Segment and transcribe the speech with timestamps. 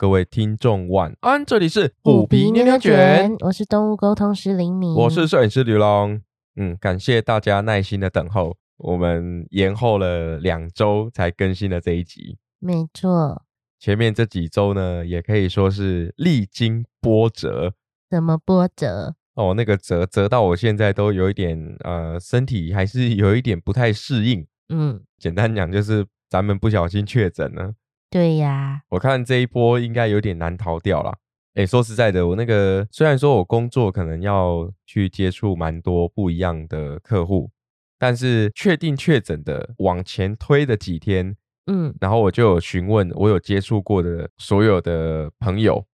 [0.00, 6.22] 各位听众晚安，这里是虎皮牛牛卷，我是动物沟通师林敏，我是摄影师刘龙。
[6.54, 12.38] 嗯，感谢大家耐心的等候，我们延后了两周才更新了这一集。
[12.60, 13.42] 没错，
[13.80, 17.74] 前面这几周呢，也可以说是历经波折。
[18.08, 19.16] 怎么波折？
[19.34, 24.46] 哦，那个折折到我现在都有一点呃，身体还是有一点不太适应。
[24.68, 27.74] 嗯，简单讲就是咱们不小心确诊了。
[28.10, 31.12] 对呀，我看这一波应该有点难逃掉了。
[31.54, 37.50] 哎，说实在的，我那个虽然说我工作可能要去接触蛮多不一样的客户，
[37.98, 41.36] 但是确定确诊的往前推的几天，
[41.66, 45.84] 嗯，然后我就有询问我有接触过的所有的朋友，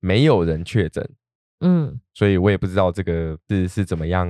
[0.00, 1.08] 没有人确诊，
[1.60, 4.28] 嗯，所以我也不知道这个是是怎么样，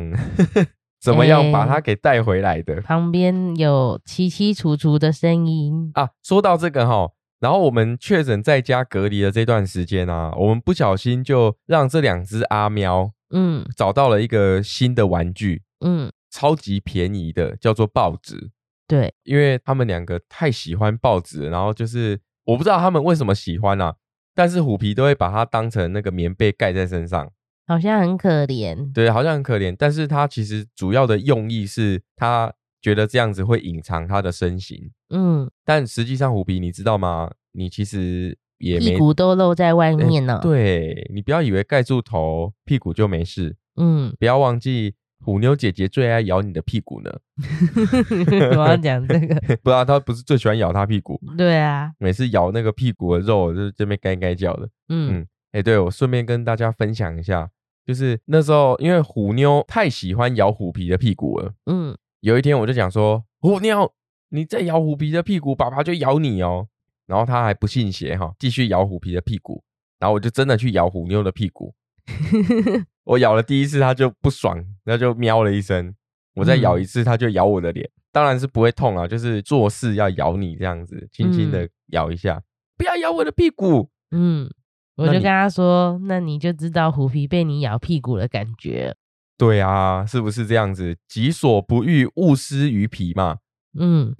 [1.02, 2.80] 怎么样把它给带回来的。
[2.82, 7.10] 旁边有凄凄楚楚的声音啊，说到这个哈。
[7.38, 18.50] 然后我们确诊在家隔离的这段时间啊，我们不小心就让这两只阿喵，嗯，找到了一个新的玩具，嗯，超级便宜的，叫做报纸。
[18.88, 23.94] 对，因为他们两个太喜欢报纸，然后就是我不知道他们为什么喜欢啊，
[24.34, 27.30] 但是虎皮都会把它当成那个棉被盖在身上，
[27.66, 28.92] 好像很可怜。
[28.94, 32.52] 对，好像很可怜，但是它其实主要的用意是它。
[32.86, 37.28] 觉得这样子会隐藏他的身形，嗯，但实际上虎皮你知道吗？
[37.50, 40.38] 你其实也屁股都露在外面呢。
[40.40, 47.10] 对你不要以为盖住头屁股就没事，嗯，不要忘记虎妞姐姐最爱咬你的屁股呢。
[48.56, 49.34] 我要讲这个，
[49.64, 51.20] 不然她不是最喜欢咬她屁股？
[51.36, 54.68] 对啊，每次咬那个屁股的肉，就是这边该该叫的。
[54.90, 57.50] 嗯嗯，哎，对我顺便跟大家分享一下，
[57.84, 61.96] 就是那时候因为虎妞太喜欢咬虎皮的屁股了，嗯。
[62.20, 63.92] 有一天我就讲说虎妞，
[64.30, 66.68] 你再咬虎皮的屁股，爸爸就咬你哦。
[67.06, 69.62] 然后他还不信邪哈，继续咬虎皮的屁股。
[69.98, 71.74] 然后我就真的去咬虎妞的屁股。
[73.04, 75.94] 我咬了第一次，他就不爽，那就喵了一声。
[76.34, 77.88] 我再咬一次，他就咬我的脸。
[78.12, 82.42] 当然是不会痛啊，就是做事要咬你这样子，轻轻的咬一下，
[82.76, 83.88] 不要咬我的屁股。
[84.10, 84.50] 嗯，
[84.96, 88.96] 我就跟他说，那你就知道虎皮被你咬屁股的感觉。
[89.38, 90.96] 对啊，是不是这样子？
[91.06, 93.38] 己所不欲，勿施于皮嘛。
[93.78, 94.14] 嗯，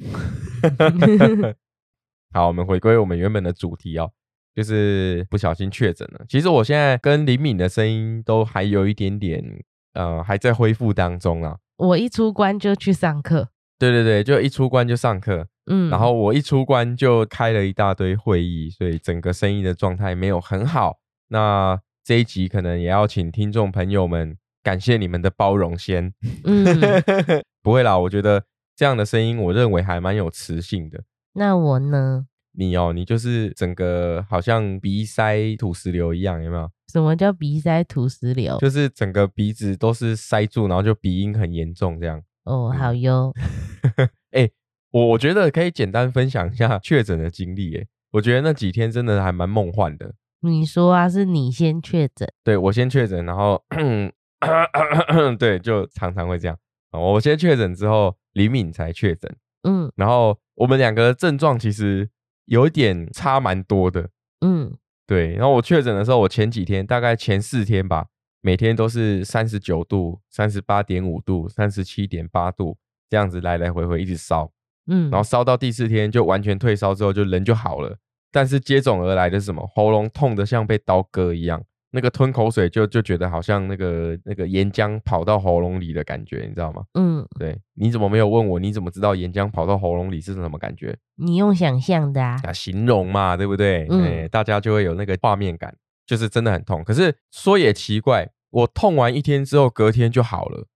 [2.34, 4.10] 好，我们回归我们原本的主题哦，
[4.54, 6.26] 就是不小心确诊了。
[6.28, 9.42] 其实我现在跟林敏的声音都还有一点点，
[9.94, 11.56] 呃，还在恢复当中啊。
[11.78, 13.48] 我一出关就去上课，
[13.78, 15.48] 对对对，就一出关就上课。
[15.70, 20.98] 嗯，然后我一出关就开了一大堆会议，所以整个声音的状态没有很好。
[21.28, 24.36] 那这一集可能也要请听众朋友们。
[24.66, 26.12] 感谢你们的包容，先。
[26.42, 26.66] 嗯，
[27.62, 28.42] 不会啦，我觉得
[28.74, 31.04] 这样的声音，我认为还蛮有磁性的。
[31.34, 32.26] 那我呢？
[32.50, 36.68] 你哦，你就是整个好像鼻塞土石流一样，有没有？
[36.92, 38.58] 什么叫鼻塞土石流？
[38.58, 42.20] 就是整个鼻子都是塞住，然后就鼻音很严重这样。
[42.42, 43.32] 哦，好哟。
[44.34, 44.50] 哎，
[44.90, 47.76] 我我觉得可以简单分享一下确诊的经历。
[47.76, 50.12] 哎，我觉得那几天真的还蛮梦幻的。
[50.40, 52.28] 你说啊，是你先确诊？
[52.42, 53.62] 对我先确诊，然后。
[55.38, 56.56] 对，就常常会这样。
[56.92, 59.34] 我先确诊之后，李敏才确诊。
[59.62, 62.08] 嗯，然后我们两个症状其实
[62.44, 64.10] 有一点差蛮多的。
[64.40, 64.76] 嗯，
[65.06, 65.34] 对。
[65.34, 68.06] 然后我确诊的时候，我前几天大概前四天吧，
[68.40, 72.78] 每天都是三十九度、三十八点五度、三十七点八度
[73.10, 74.52] 这样子来来回回一直烧。
[74.86, 77.98] 嗯，然后烧到第四天就完全退烧之后，就人就好了。
[78.30, 79.66] 但是接踵而来的是什么？
[79.74, 81.64] 喉咙痛的像被刀割一样。
[81.96, 86.84] 那个吞口水就就觉得好像那个那个岩浆跑到喉咙里的感觉，你知道吗？
[86.92, 87.58] 嗯，对。
[87.72, 88.60] 你怎么没有问我？
[88.60, 90.94] 你怎么知道岩浆跑到喉咙里是什么感觉？
[91.14, 93.86] 你用想象的啊，形容嘛，对不对？
[93.88, 95.74] 嗯，大家就会有那个画面感，
[96.06, 96.84] 就是真的很痛。
[96.84, 100.66] 可是说也奇怪，我痛完一天之后，隔天就好了。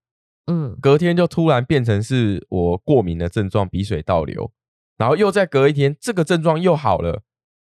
[0.47, 4.51] 嗯，隔天就突然变成是我过敏的症状，鼻水倒流，
[4.97, 7.21] 然后又再隔一天，这个症状又好了，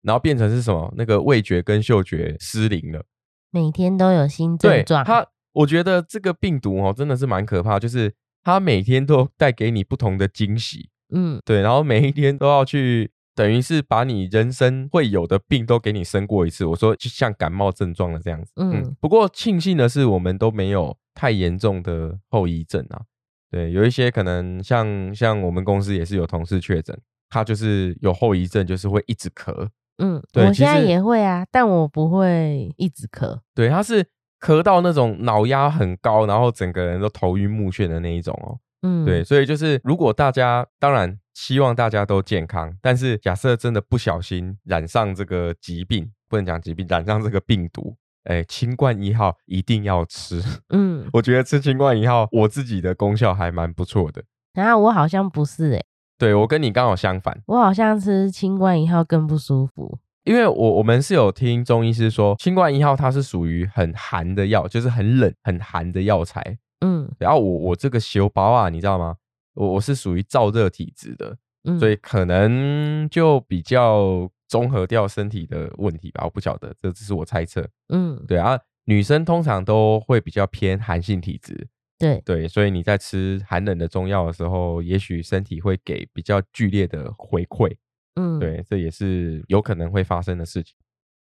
[0.01, 0.93] 然后变成是什么？
[0.97, 3.03] 那个味觉跟嗅觉失灵了。
[3.51, 8.13] 每天都有新症状，它我觉得这个病毒哦真的是蛮可怕，就是
[8.43, 16.65] 它每天都带给你不同的惊喜，嗯，对，然后每一天都要去，等于是把你人生会有的病都给你生过一次。
[16.65, 23.01] 我说就像感冒症状的这样子，嗯，不过庆幸的是我们都没有太严重的后遗症啊，
[23.49, 26.99] 对，有一些可能像像我们公司也是有同事确诊，
[27.29, 29.69] 他就是有后遗症，就是会一直咳。
[29.97, 33.39] 嗯，我现在也会啊，但我不会一直咳。
[33.55, 34.05] 对，他是
[34.39, 38.59] 咳到那种脑压很高，然后整个人都头晕目眩的那一种哦。
[38.83, 50.43] 嗯，对，所以就是如果大家当然希望大家都健康，但是假设真的不小心染上这个疾病，不能讲疾病，染上这个病毒，哎，清冠一号一定要吃。
[50.69, 54.23] 嗯，我觉得吃清冠一号，我自己的功效还蛮不错的。
[54.53, 55.83] 然后我好像不是哎，
[56.17, 59.99] 对我跟你刚好相反，我好像吃清冠一号更不舒服。
[60.23, 66.57] 因为我我们是有听中医师说，清冠一号它是属于很寒的药，就是很冷很寒的药材。
[66.81, 69.15] 嗯，然后我我这个修包啊，你知道吗？
[69.53, 71.37] 我我是属于燥热体质的，
[71.79, 77.65] 所以可能就比较综合掉身体的问题吧，我不晓得，这只是我猜测。
[77.89, 81.67] 嗯，对啊，女生通常都会比较偏寒性体质。
[81.99, 87.75] 对对，所以你在吃寒冷的中药的时候，也许身体会给比较剧烈的回馈。
[88.15, 90.75] 嗯，对，这也是有可能会发生的事情。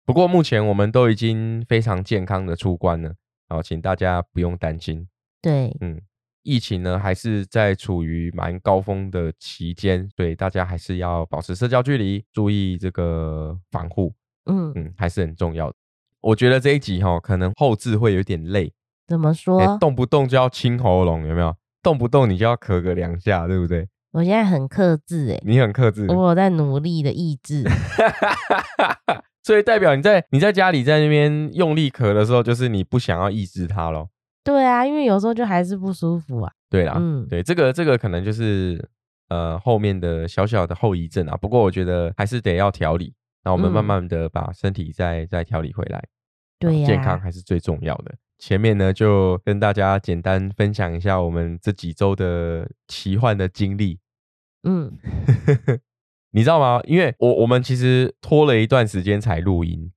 [0.04, 3.14] 不过目前我们都已经非常健康的出关了，
[3.48, 5.08] 好，请大家不用担心。
[5.40, 6.00] 对，嗯，
[6.42, 14.14] 疫情呢还是在处于蛮高峰的期间，所以大家还是要保持社交距离，注意这个防护。
[14.46, 15.76] 嗯嗯，还是很重要的。
[16.20, 18.72] 我觉得这一集哈，可能后置会有点累。
[19.06, 19.78] 怎么说？
[19.78, 21.54] 动不动就要清喉咙，有没有？
[21.82, 23.88] 动不动你就要咳个两下，对不对？
[24.12, 27.64] 我现在很克制，哎，你很克制，我在努力的抑制，
[29.42, 34.08] 所以代表你在你在家里在那边用力咳的时候，就是你不想要抑制它咯。
[34.44, 36.52] 对啊，因为有时候就还是不舒服啊。
[36.70, 38.88] 对啦，嗯，对，这个这个可能就是
[39.28, 41.36] 呃后面的小小的后遗症啊。
[41.36, 43.12] 不过我觉得还是得要调理，
[43.44, 46.02] 那我们慢慢的把身体再再调理回来。
[46.58, 48.14] 对，健康还是最重要的。
[48.46, 53.98] 前面呢，就跟大家简单分享一下我们这几周的奇幻的经历。
[54.64, 54.92] 嗯，
[56.32, 56.78] 你知道吗？
[56.84, 59.90] 因为我我们其实拖了一段时间才录音，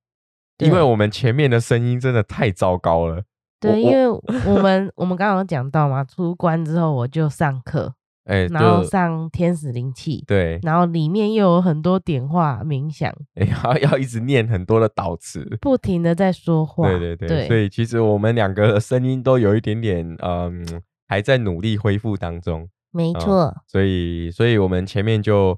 [0.60, 3.24] 因为我们前面的声音真的太糟糕了。
[3.60, 7.96] 对，因为我们我们刚刚有讲到嘛，出关之后我就上课，
[8.28, 16.88] 哎，然后上天使灵气，对，然后里面又有很多点化冥想， 哎，要要一直念很多的导词，不停的在说话。
[16.90, 20.66] 对对对，所以其实我们两个的声音都有一点点，嗯，
[21.08, 22.70] 还在努力恢复当中。
[22.92, 25.58] 没错，所以，所以我们前面就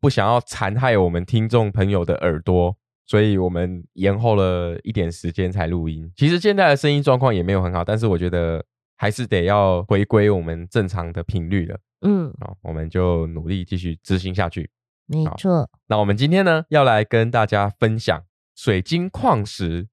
[0.00, 2.76] 不想要残害我们听众朋友的耳朵，
[3.06, 6.12] 所以我们延后了一点时间才录音。
[6.14, 8.62] 其实现在的声音状况也没有很好，但是我觉得
[9.04, 11.78] 还是得要回归我们正常的频率了。
[12.00, 14.70] 嗯，好，我们就努力继续执行下去。
[15.04, 18.24] 没错，那我们今天呢，要来跟大家分享
[18.56, 19.88] 水晶矿石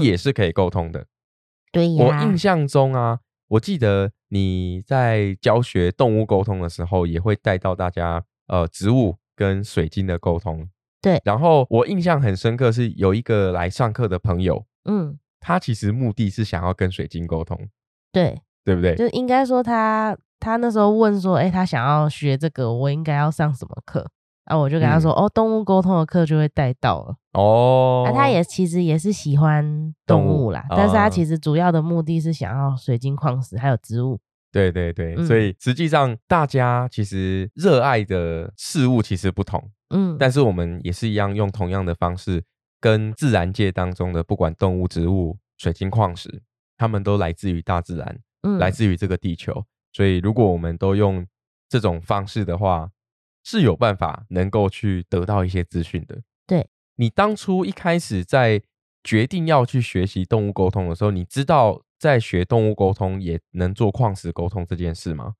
[0.00, 1.04] 也是可以沟通的。
[1.70, 3.20] 对呀，我印象中啊。
[3.48, 10.66] 我记得你在教学动物沟通的时候，也会带到大家呃植物跟水晶的沟通。
[11.02, 17.68] 对，然后我印象很深刻是有一个来上课的朋友，嗯，他其实目的是想要跟水晶沟通。
[18.10, 18.94] 对，对不对？
[18.96, 24.08] 就应该说他他那时候问说，哎，他想要学这个，我应该要上什么课？
[24.44, 27.16] 啊，我就跟他说，哦，动物沟通的课就会带到了。
[27.32, 34.18] 哦，啊，他也其实也是喜欢动物啦，但是他其实主要的目的是想要水晶矿石还有植物。
[34.52, 42.44] 对对对，所以实际上大家其实热爱的事物其实不同，嗯，但是我们也是一样用同样的方式，
[42.80, 46.42] 跟自然界当中的不管动物、植物、水晶矿石，
[46.76, 49.64] 他们都来自于大自然，嗯，来自于这个地球。
[49.92, 51.26] 所以如果我们都用
[51.68, 52.90] 这种方式的话，
[53.42, 56.22] 是有办法能够去得到一些资讯的。
[56.46, 58.62] 对你当初一开始在
[59.02, 65.34] 决定要去学习动物沟通的时候，你知道在学动物沟通也能做矿石沟通这件事吗？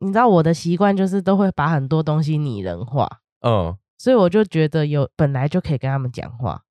[0.00, 6.65] 你知道我的习惯就是都会把很多东西拟人化，嗯，所以我就觉得有本来就可以跟他们讲话。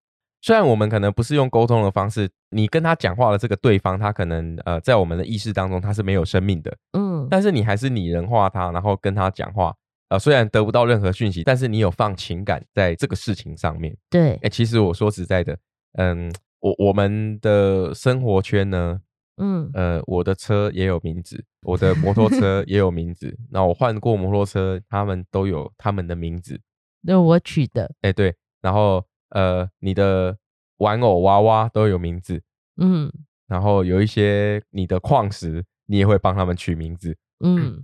[0.46, 9.74] 虽然我们可能不是用沟通的方式，你跟他讲话的这个对方，他可能呃在我们的意识当中他是没有生命的，嗯，但是你还是拟人化他，然后跟他讲话。
[10.10, 13.98] 啊，虽然得不到任何讯息，但是你有放情感在这个事情上面。
[14.08, 15.58] 对，哎，其实我说实在的，
[15.94, 19.02] 嗯，我我们的生活圈呢，
[19.38, 23.36] 嗯，呃，我的车也有名字，我的摩托车也有名字。
[23.50, 26.62] 那我换过摩托车，他们都有他们的名字，
[27.02, 27.92] 那我取的。
[28.02, 29.04] 哎，对，然后
[29.36, 30.38] 呃，你的
[30.77, 32.42] 玩偶娃娃都有名字，
[32.77, 33.12] 嗯，
[33.48, 37.18] 然后有一些你的矿石，你也会帮他们取名字。
[37.44, 37.84] 嗯，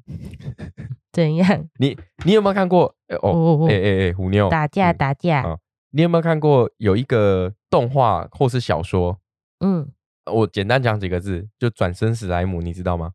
[1.12, 1.67] 怎样？
[1.77, 2.96] 你你有没有看过？
[3.22, 5.58] 哦，哎哎哎，虎妞打架打架啊！
[5.91, 9.20] 你有没有看过有一个动画或是小说？
[9.60, 9.91] 嗯，
[10.31, 13.12] 我简单讲几个字，就转身史莱姆，你知道吗？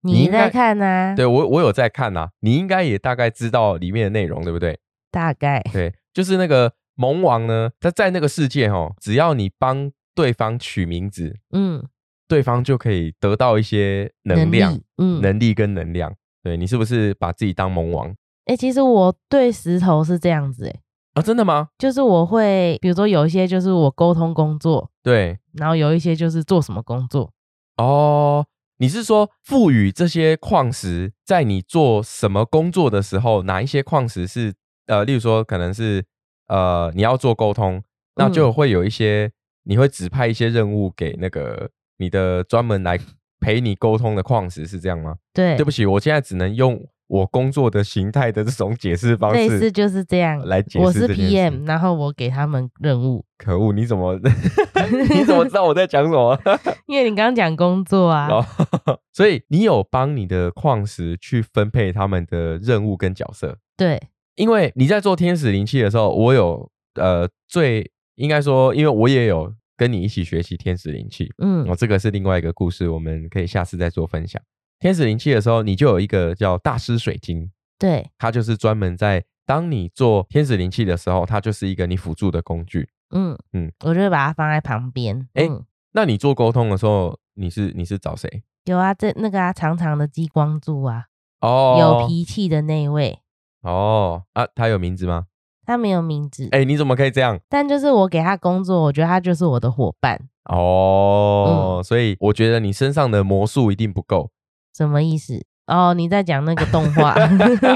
[0.00, 1.14] 你在看呐？
[1.14, 4.78] 对我我有在看呐，你应该也大概知道里面的内容，对不对？
[5.10, 11.84] 大概对，就是那个萌王呢，他在那个世界哦，只要你帮对方取名字，嗯。
[12.26, 16.12] 对方就可以得到一些能量，嗯，能力跟能量。
[16.42, 18.12] 对你是不是把自己当萌王？
[18.46, 20.80] 哎，其实我对石头是这样子，哎，
[21.12, 21.68] 啊，真的吗？
[21.76, 27.30] 就是我会，比如说有一些就是我沟通工作，对，然后有一些就是做什么工作。
[27.76, 28.46] 哦，
[28.78, 34.54] 你是说赋予这些矿石在你做什么工作的时候，哪一些矿石是
[34.86, 36.02] 呃，例如说可能是
[36.48, 37.82] 呃你要做沟通，
[38.16, 39.30] 那就会有一些
[39.64, 42.98] 你会指派一些任务给那个你的专门来
[43.40, 45.16] 陪你沟通的矿石，是这样吗？
[45.32, 46.80] 对，对不起，我现在只能用。
[47.06, 50.84] 我工作的形态的这种解释方式，类似就是这样来解释。
[50.84, 53.22] 我是 PM，然后我给他们任务。
[53.36, 54.14] 可恶，你怎么
[55.14, 56.36] 你怎么知道我在讲什么？
[56.88, 58.26] 因为你刚刚讲工作啊，
[59.12, 63.58] 所以你有帮你的矿石去分配他们的任务跟角色。
[63.76, 64.00] 对，
[64.36, 71.32] 因为你在做天使灵气的时候，我有呃最应该说，因为我也有跟你一起学习天使灵气。
[71.38, 74.40] 嗯，哦，这个是另外一个故事，我们可以下次再做分享。
[74.80, 82.88] 天使灵气的时候，你就有一个叫大师水晶，对，它就是专门在当你做天使灵气的时候，它就是一个你辅助的工具。
[83.10, 85.28] 嗯嗯，我就会把它放在旁边。
[85.34, 85.48] 哎，
[85.92, 88.42] 那你做沟通的时候，你是你是找谁？
[88.64, 91.04] 有啊，这那个啊，长长的激光柱啊，
[91.40, 93.20] 哦，有脾气的那位。
[93.64, 95.24] 哦啊，他有名字吗？
[95.66, 96.48] 他没有名字。
[96.52, 97.38] 哎，你怎么可以这样？
[97.48, 100.20] 但就是我给他工作，我觉得他就是我的伙伴。
[100.50, 104.30] 哦，所以我觉得你身上的魔术一定不够。
[104.76, 105.44] 什么意思？
[105.66, 107.14] 哦，你在讲那个动画，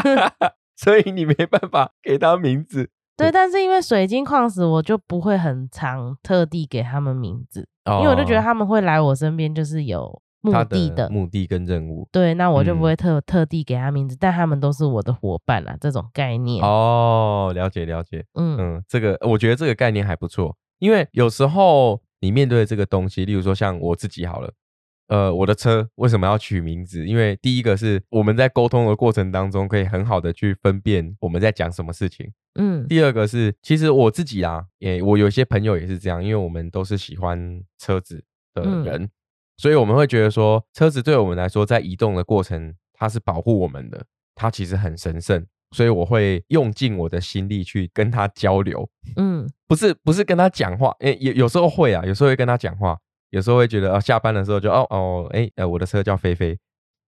[0.76, 2.90] 所以你没办法给他名字。
[3.16, 12.08] 对，但是因为水晶矿石，我就不会很常特地给他们名字，因为我就觉得他们会来我身边就是有目的的，目的跟任务。
[12.12, 16.64] 对，那我就不会特特地给他名字，但他们都是我的伙伴啊，这种概念。
[16.64, 18.24] 哦，了解了解。
[18.34, 24.52] 嗯嗯，这个我觉得这个概念还不错，因为有时候你面对这个东西，例如说像我自己好了。
[25.08, 27.06] 呃，我的车为什么要取名字？
[27.06, 32.30] 因为第一个是我们在沟通的过程当中，可以很好的去分辨我们在讲什么事情。
[32.56, 39.08] 嗯，第二个是，其实我自己啊，也我有些朋友也是这样，因为我们都是喜欢车子的人，
[39.58, 48.88] 所以我们会觉得说，车子对我们来说，在移动的过程，它是保护我们的，它其实很神圣，所以我会用尽我的心力去跟他交流。
[49.16, 52.98] 嗯，不是不是跟他讲话，诶，有有时候会啊，有时候会跟他讲话。
[53.30, 56.58] 有时候会觉得哦，下班的时候就哦哦，哎呃，我的车叫菲菲，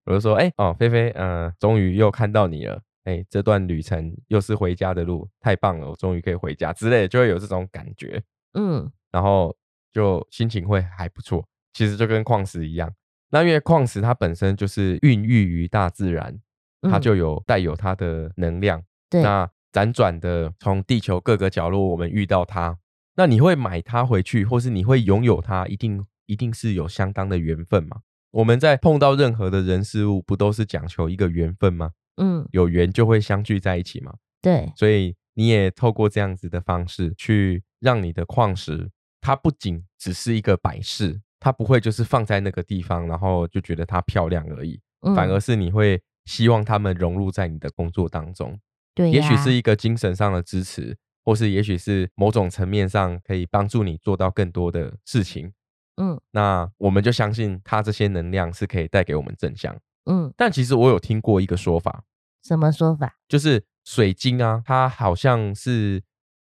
[0.04, 9.57] 我就说哎哦，菲菲，嗯，终于又看到你了，哎，这段旅程又是回家的路，太棒了，我终于可以回家之类的，就会有这种感觉，嗯，然后
[9.95, 11.42] 就心情会还不错。
[11.73, 12.93] 其实就跟矿石一样，
[13.31, 16.39] 那因为矿石它本身就是孕育于大自然，
[16.83, 22.79] 它就有带有它的能量，对，那辗转的从地球各个角落，我们遇到它。
[23.17, 28.00] 那你会买它回去，或是你会拥有它，一定一定是有相当的缘分嘛？
[28.31, 31.91] 我们在碰到任何的人事物，不都是讲求一个缘分吗？
[32.17, 34.15] 嗯，有缘就会相聚在一起嘛。
[34.41, 44.80] 对，所以你也透过这样子的方式，去让你的矿石，它不仅只是一个摆饰，它不会就是放在那个地方，然后就觉得它漂亮而已，
[45.16, 48.61] 反而是你会希望他们融入在你的工作当中。
[48.94, 50.97] 对，也许是一个精神上的支持。
[51.23, 55.52] 或是也许是某种层面上可以帮助你做到更多的事情，
[55.97, 60.32] 嗯，那我们就相信它这些能量是可以带给我们正向，嗯。
[60.35, 62.04] 但其实我有听过一个说法，
[62.42, 63.16] 什么说法？
[63.28, 66.02] 就是水晶啊，它好像是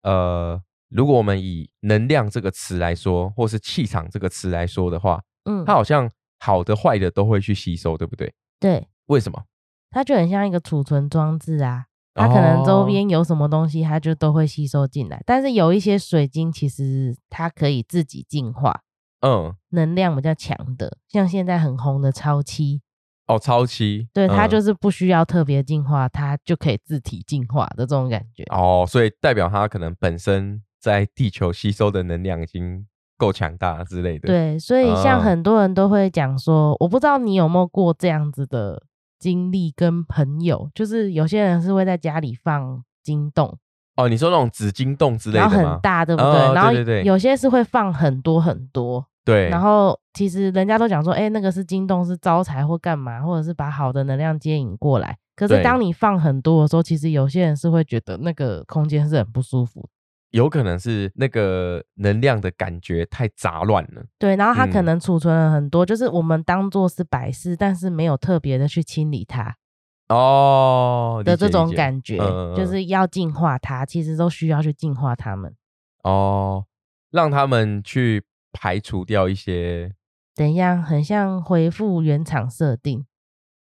[0.03, 0.59] 呃，
[0.91, 8.33] 如果我们以能量这个词来说，或是气场这个词来说的话，嗯，它好像好的坏的都会去吸收，对不对？
[8.59, 8.87] 对。
[9.07, 9.43] 为什么？
[9.89, 11.85] 它就很像一个储存装置啊。
[12.13, 15.23] 它可能周边有什么东西，它就都会吸收进来。
[15.25, 18.81] 但是有一些水晶，其实它可以自己进化，
[19.21, 22.81] 嗯，能量比较强的，像现在很红的超七。
[23.27, 28.43] 哦，超七，对，它就是不需要特别进化，它就可以自体进化的这种感觉。
[28.51, 32.85] 哦，所以代表它可能本身在地球吸收的能量已经
[33.17, 34.27] 够强大之类的。
[34.27, 38.83] 对，所以像很多人都会讲说，我不知道你有没有过这样子的。
[39.21, 43.55] 经历跟朋友，就是有些人是会在家里放金洞
[43.95, 46.53] 哦，你说那种紫金洞之类的然后很大，对不对？
[46.55, 46.71] 然后
[47.03, 49.47] 有些是会放很多很多，对。
[49.49, 55.15] 然后其实人家都讲说，哎，那个是金洞，是招财或干嘛，或者是把好的能量接引过来。
[55.35, 59.87] 可是当你放很多的时候，其实有些人是会觉得那个空间是很不舒服。
[60.31, 69.55] 有可能是那个能量的感觉太杂乱了，对，然后它可能储存了很多，就是我们当做是摆饰，但是没有特别的去清理它，
[70.07, 72.17] 哦的这种感觉，
[72.55, 75.53] 就是要净化它，其实都需要去净化它们，
[76.03, 76.65] 哦，
[77.11, 78.23] 让他们去
[78.53, 79.93] 排除掉一些，
[80.33, 83.05] 怎样，很像回复原厂设定。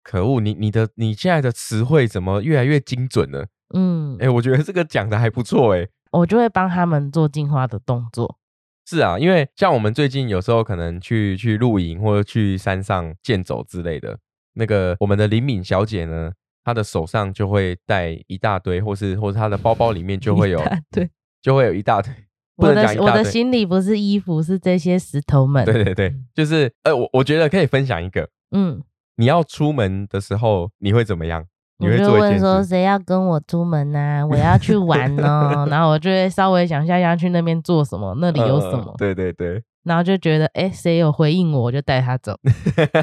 [0.04, 3.48] 可恶，你你的你现在的词汇怎么越来越精准了？
[3.74, 5.88] 嗯，哎，我觉得这个讲的还不错，哎，
[6.20, 8.38] 我就会帮他们做进化的动作。
[8.88, 14.18] 是啊，因为像我们最近有时候可能去去露营或者去山上健走之类的，
[14.54, 16.32] 那个我们的林敏小姐呢，
[16.64, 21.10] 她的手上就会带一大堆，或是或者她的包包里面就会有，对，
[21.42, 22.14] 就会有一大堆。
[22.58, 25.66] 我的我的行李不是衣服，是这些石头们。
[25.66, 28.82] 对对对，就是呃，我我觉得可以分享一个，嗯，
[29.18, 31.46] 你要出门的时候你会怎么样？
[31.78, 34.26] 你会问说谁要跟我出门呢？
[34.30, 38.94] 我要去玩呢，然后我就会稍微想一下要去那边做什么，那里有什么？
[38.98, 42.40] 对对对，然后就觉得哎，谁有回应我，我就带他走，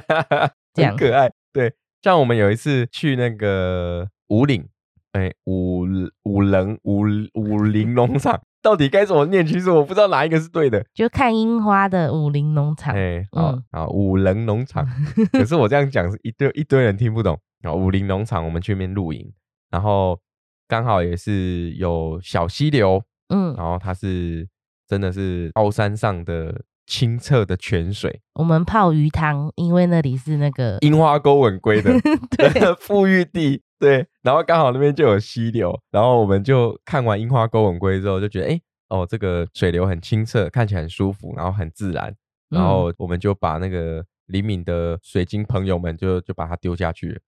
[0.73, 1.31] 这样可爱。
[1.53, 4.67] 对，像我们有一次去那个五岭，
[5.13, 5.83] 哎，五
[6.23, 7.03] 五棱五
[7.35, 9.47] 五林农场，到底该怎么念？
[9.47, 10.83] 其实我不知道哪一个是对的。
[10.95, 14.87] 就看樱花的武林农场，哎，好啊，五棱农场。
[15.31, 17.39] 可是我这样讲是一堆一堆人听不懂。
[17.63, 19.33] 然后武林农场，我们去那边露营，
[19.71, 20.21] 然后
[20.69, 24.47] 刚好也是有小溪流，嗯，然后它是
[24.87, 28.21] 真的是高山上的清澈的泉水。
[28.35, 31.93] 我们泡鱼汤，因为那里是那个樱花沟吻龟的
[32.81, 34.07] 富裕地，对。
[34.23, 42.15] 然后刚好那边就有溪流，然后我们就看完樱花沟吻龟之后，就觉得哎，哦，这个水流很清澈，看起来很舒服，然后很自然。
[42.49, 47.19] 然后我们就把那个灵敏的水晶朋友们就就把它丢下去。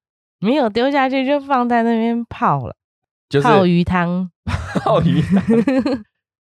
[0.45, 2.77] 没有丢下去，就放在那边泡了，
[3.29, 4.31] 就是泡鱼汤。
[4.85, 5.43] 泡鱼汤。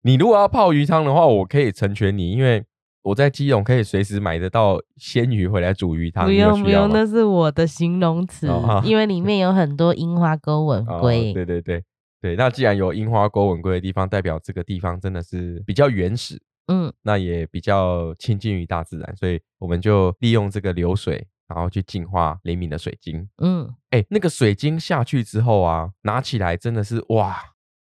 [0.03, 2.63] 你如果要泡鱼汤的话，我可以成全你，因为
[3.03, 6.25] 我在基隆可以随时买得到鲜鱼回来煮鱼汤。
[6.25, 8.48] 不用不用，那是我的形容词，
[8.83, 11.33] 因为里面有很多樱花钩吻龟。
[11.36, 11.83] 对对对
[12.21, 21.27] 对，那既然有樱花钩吻龟的地方，代表这个地方真的是比较原始，嗯，那也比较亲近于大自然，所以我们就利用这个流水。
[21.53, 27.37] 然后去净化灵敏的水晶，嗯，哎，那个水晶下去之后啊，拿起来真的是哇，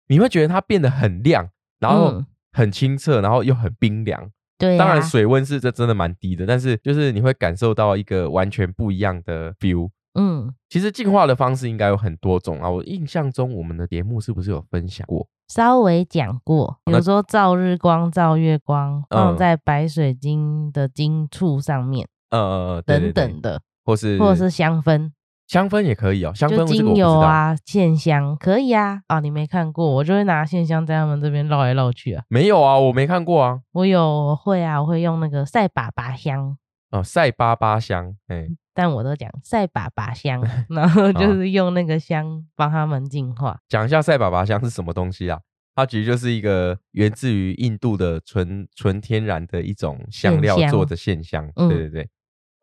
[0.07, 1.49] 你会觉得它变得很亮，
[1.79, 2.23] 然后
[2.53, 4.31] 很清澈，然后又很冰凉。
[4.57, 9.89] 对，当然水温是这真的蛮低的，但是就是你会感受到一个完全不一样的 feel。
[10.13, 12.69] 嗯，其实净化的方式应该有很多种啊。
[12.69, 15.27] 我印象中我们的节目是不是有分享过？
[15.49, 22.07] 稍微讲过，比如说照日光、照月光，放在白水晶的晶簇上面。
[22.37, 25.11] 呃，等等的，或是或者是香氛，
[25.47, 26.33] 香氛也可以哦。
[26.33, 29.01] 香氛精油啊，线香可以啊。
[29.07, 32.23] 啊，你没看过，我就会拿线香在他们这边绕来绕去啊。
[32.29, 33.59] 没有啊，我没看过啊。
[33.71, 36.57] 我有会啊，我会用那个赛粑粑香
[36.91, 38.15] 哦，赛粑粑香。
[38.27, 43.59] 哎，但我都讲赛粑粑香， 然后就是用那个香帮他们净化。
[43.69, 45.39] 讲一下赛粑粑香是什么东西啊？
[45.75, 51.51] 它其实就是一个源自于印度的纯纯天然的一种香料做的线香。
[51.53, 52.09] 对对对。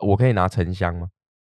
[0.02, 1.08] 我可以拿沉香吗？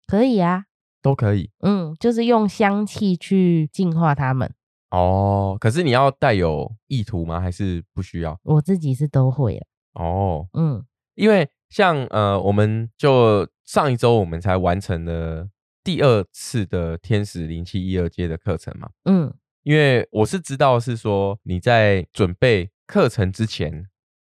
[0.07, 0.65] 可以啊，
[1.01, 1.49] 都可以。
[1.59, 4.53] 嗯，就是用香气去净化它们。
[4.91, 7.39] 哦，可是你要带有意图吗？
[7.39, 8.39] 还是不需要？
[8.43, 9.65] 我自己是都会的。
[9.93, 15.49] 哦，嗯，因为像呃，我们就上一周我们才完成了
[15.83, 18.89] 第二次的天使灵气一二阶的课程嘛。
[19.05, 23.87] 嗯，因为我是知道是说你在准备课程之前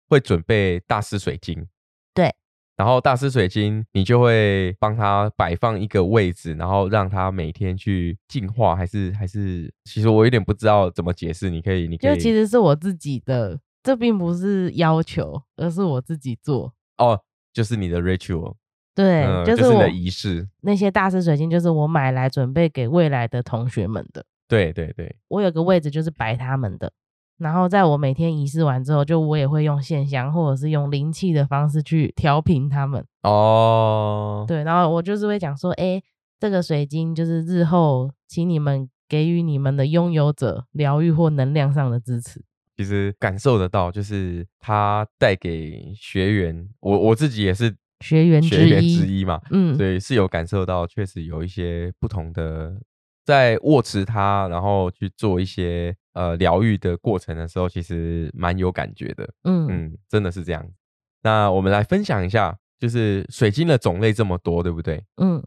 [0.09, 1.68] 会准备大师水晶。
[2.12, 2.35] 对。
[2.79, 11.51] 然后大师水晶，你就会帮他摆放一个位置，然后让他每天去净化，还是还是，其实我有点不知道怎么解释。
[11.51, 16.73] 你可以，你可以，就其实是我自己的，这并不是要求，而是我自己做。
[16.99, 17.21] 哦，
[17.53, 18.55] 就是你的 ritual，
[18.95, 20.49] 对，就是你的仪式。
[20.61, 24.25] 那些大师水晶就是我买来准备给未来的同学们的。
[24.47, 26.93] 对对对，我有个位置就是摆他们的。
[27.38, 33.05] 然后在我每天仪式完之后，就我也会用线香或者是用灵气的方式去调频他们。
[33.22, 36.03] 哦，对，然后我就是会讲说，哎，
[36.40, 42.42] 这个水晶就是日后请你们给予你们的拥有者疗愈或能量上的支持。
[42.77, 52.81] 其实感受得到，就是它带给学员，我我自己也是学员学员之一嘛，嗯，所以是有感受到，确实有一些不同的，
[53.24, 55.94] 在握持它，然后去做一些。
[56.18, 59.28] 呃，疗愈的过程的时候，其实蛮有感觉的。
[59.44, 60.68] 嗯嗯，真的是这样。
[61.22, 65.00] 那我们来分享一下，就是水晶的种类这么多，对不对？
[65.18, 65.40] 嗯，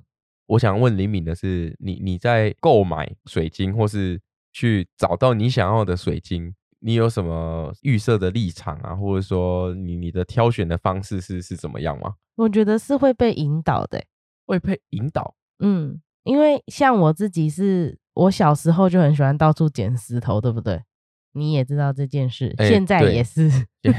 [0.45, 4.17] 我想问李敏的是，你你在购买水晶，或是
[4.53, 8.95] 去找到你想要的水晶，你有什么预设的立场啊？
[8.95, 12.15] 或者说，你你的挑选的方式是是怎么样吗？
[12.36, 14.01] 我觉得是会被引导的，
[14.45, 15.36] 会被引导。
[15.60, 17.97] 嗯，因为像我自己是。
[18.13, 20.84] 我小时候就很喜欢到处捡石头，对不对？
[21.31, 23.49] 你也知道这件事，现在也是，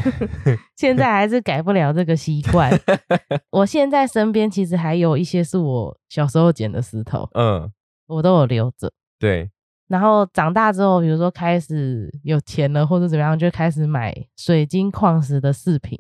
[0.76, 2.70] 现在还是改不了这个习惯。
[3.50, 7.72] 我现在身边其实还有一些是我小时候捡的石头，嗯，
[8.06, 8.92] 我都有留着。
[9.18, 9.50] 对，
[9.88, 15.98] 然后长大之后，比如说开始有钱了或者怎么样，就开始买水晶矿石的饰品。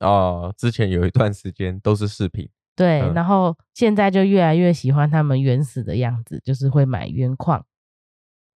[0.00, 2.50] 哦，之前有一段时间都是饰品。
[2.78, 7.64] 对，然后现在就越来越喜欢他们原始的样子，就是会买原矿。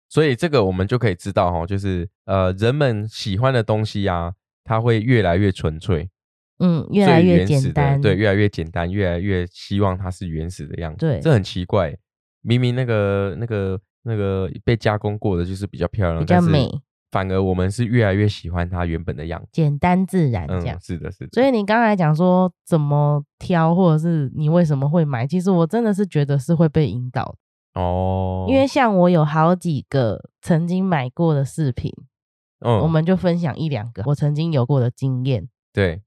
[0.10, 6.10] 所以这个我们就可以知道哈，就是呃，人们喜欢的东西呀，它会越来越纯粹，
[6.58, 10.98] 嗯，越来越简单，对，越来越简单，越来越希望它是原始的样子。
[10.98, 11.96] 对，这很奇怪，
[12.42, 16.68] 明明那个那个那个被加工过的就是比较漂亮，比较美。
[17.12, 20.80] 反而我们是越来越喜欢它原本的样子，简单自然这样。
[20.80, 21.30] 是的，是的。
[21.32, 27.36] 所以你刚才讲说怎么挑，或者是你为什么会买，其实我真的是觉得是会被引导
[27.74, 28.46] 哦。
[28.48, 31.92] 因为像我有好几个曾经买过的饰品，
[32.60, 35.50] 嗯，我们就分享一两个我曾经有过的经验。
[35.74, 36.04] 对，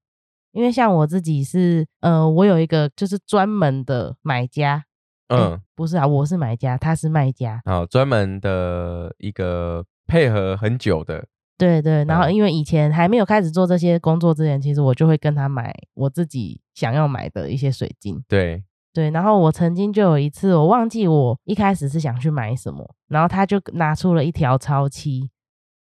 [0.52, 4.84] 因为像我自己是，呃，我有一个就是专门的买家，
[5.28, 9.84] 嗯，不是啊，我是买家，他是卖家，好，专门的一个。
[10.06, 18.22] 配合很久的，对对，然后因为以前还没有开始做这些工作之前，其实我就会跟他买我自己想要买的一些水晶。
[18.28, 18.62] 对
[18.92, 25.30] 对，然后我曾经就有一次，我忘记我一开始是想去买什么，然后他就拿出了一条超七，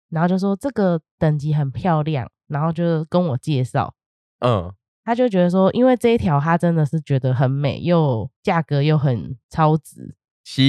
[0.09, 3.95] 然后就说这个等级很漂亮，然后就跟我介绍，
[4.39, 4.71] 嗯，
[5.03, 10.15] 他就觉得说，因为这一条他真的是觉得很美，又价格又很超值。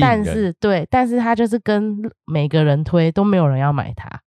[0.00, 4.20] 但是对，但是他就是跟每个人推都没有人要买它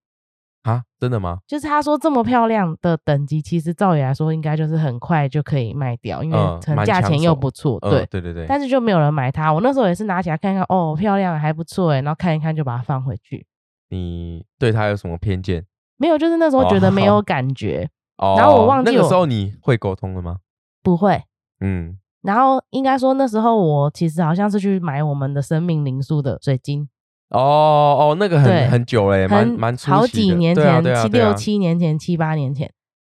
[0.64, 0.84] 啊？
[1.00, 1.38] 真的吗？
[1.48, 6.38] 就是他说这么漂亮的等级，其实照理来说应该就是很快就可以卖掉，因为
[6.84, 7.80] 价钱又不错。
[7.80, 8.46] 对对对对。
[8.48, 9.54] 但是就没有人买它。
[9.54, 13.46] 我那时候也是拿起来看看，哦，漂亮，还不错哎，然后看一看就把它放回去。
[13.90, 15.64] 你对它有什么偏见？
[15.98, 17.88] 没有，就是那时候觉得没有 感觉。
[18.18, 18.36] 哦。
[18.38, 20.38] 然后我忘记那个时候你会沟通了吗？
[20.82, 21.22] 不会。
[21.60, 22.00] 嗯。
[22.26, 26.88] 然后应该说那时候我其实好像是去买我们的生命灵数的水晶
[27.30, 32.72] 哦哦，那个很很久嘞，蛮蛮好几年前，七六七年前，七八年前。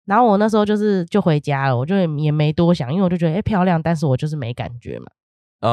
[0.06, 5.08] 然后我那时候就是就回家了，我就也没多想，因为我就觉得哎漂亮，但是我就是没感觉嘛，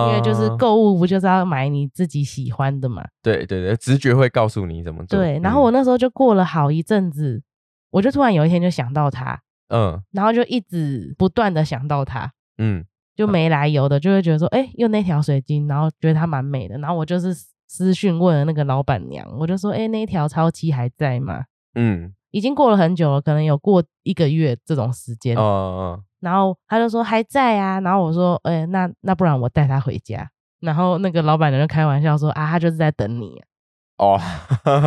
[0.09, 3.05] 因为就是购物不就是要买你自己喜欢的嘛？
[3.23, 5.19] 对对对，直觉会告诉你怎么做。
[5.19, 7.43] 对，然后我那时候就过了好一阵子，
[7.91, 12.85] 我就突然有一天就想到它，嗯，然后就一直不断的想到它，嗯。
[13.25, 17.33] 就没来由的就会觉得说，哎，用那条水晶，然后觉得它蛮美的，然后我就是
[17.69, 21.45] 私讯问了那个老板娘，我就说，哎，那条超期还在吗？
[21.77, 25.37] 嗯，已经过了很久了，可能有过一个月这种时间。
[25.37, 26.03] 哦哦。
[26.19, 30.29] 然后他就说还在啊，然后我说，哎，那那不然我带他回家。
[30.61, 33.41] 然后那个老板娘就开玩笑说，啊，他就是在等你。
[33.99, 34.19] 哦，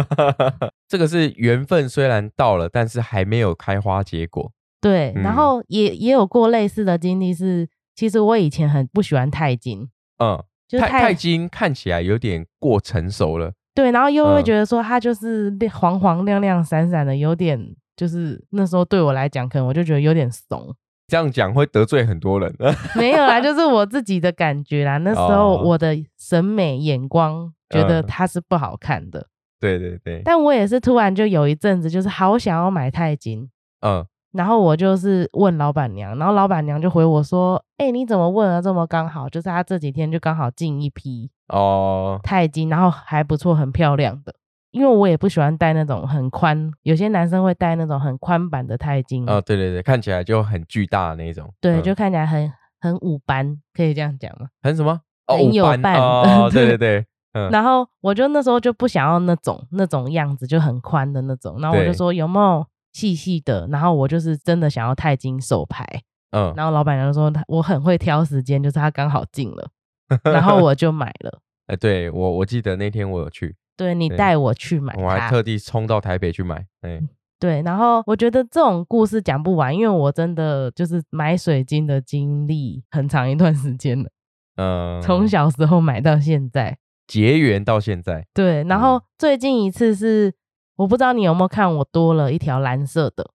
[0.89, 4.51] 这个是缘分，虽然到了，但是还没有开花结果。
[4.81, 7.69] 对，然后也也有过类似的经历是。
[7.95, 17.57] 其实我以前很不喜欢钛金，嗯，就钛钛金看起来有点过成熟了，对，然后又会觉得说它就是黄黄亮亮闪闪的，有点
[17.95, 20.75] 就是那时候对我来讲，可能我就觉得有点怂。
[21.07, 22.51] 这样讲会得罪很多人，
[22.97, 24.97] 没有啦，就是我自己的感觉啦。
[24.97, 29.27] 那时候我的审美眼光觉得它是不好看的，
[29.59, 30.21] 对对对。
[30.25, 33.49] 但我也是突然就有一阵子，就是好想要买钛金，
[33.81, 34.05] 嗯。
[34.35, 39.29] 然后我就是问老板娘，然后老板娘就回我说：“哎，你怎么问了这么刚好？
[39.29, 44.35] 就是他这几天就刚好进一批哦钛金，然后还不错，很漂亮的。
[44.71, 49.25] 因为我也不喜欢戴那种很宽，有些男生会戴那种很宽版的钛金。
[49.29, 51.49] 哦，对对对，看起来就很巨大的那种。
[51.61, 54.47] 对，就看起来很很五班，可以这样讲吗？
[54.61, 54.99] 很什么？
[55.27, 55.95] 很有伴。
[55.95, 57.05] 哦， 对对对。
[57.31, 57.49] 嗯。
[57.51, 61.57] 然后我就那时候就不想要那种那种样子，就很宽的那种。
[61.61, 62.67] 然后我就说有没有？
[62.95, 65.85] 细细的，然后我就是真的想要钛金手牌，
[66.31, 69.69] 嗯，然后老板娘说他我很会挑时间，就是他刚好进了，
[70.23, 71.41] 然后我就买了。
[71.67, 76.65] 哎，对我我记得那天我有去，对你带我去买，我还特地冲到台北去买。
[76.83, 77.01] 哎，
[77.37, 84.09] 对，然后我觉得这种故事讲不完，因为我真的就是买水晶的经历很长一段时间了，
[84.55, 86.77] 嗯，从小时候买到现在，
[87.07, 90.33] 结缘到现在，对，然后最近一次是。
[90.77, 93.29] 我不知道你有没有看，我多了一条蓝色的。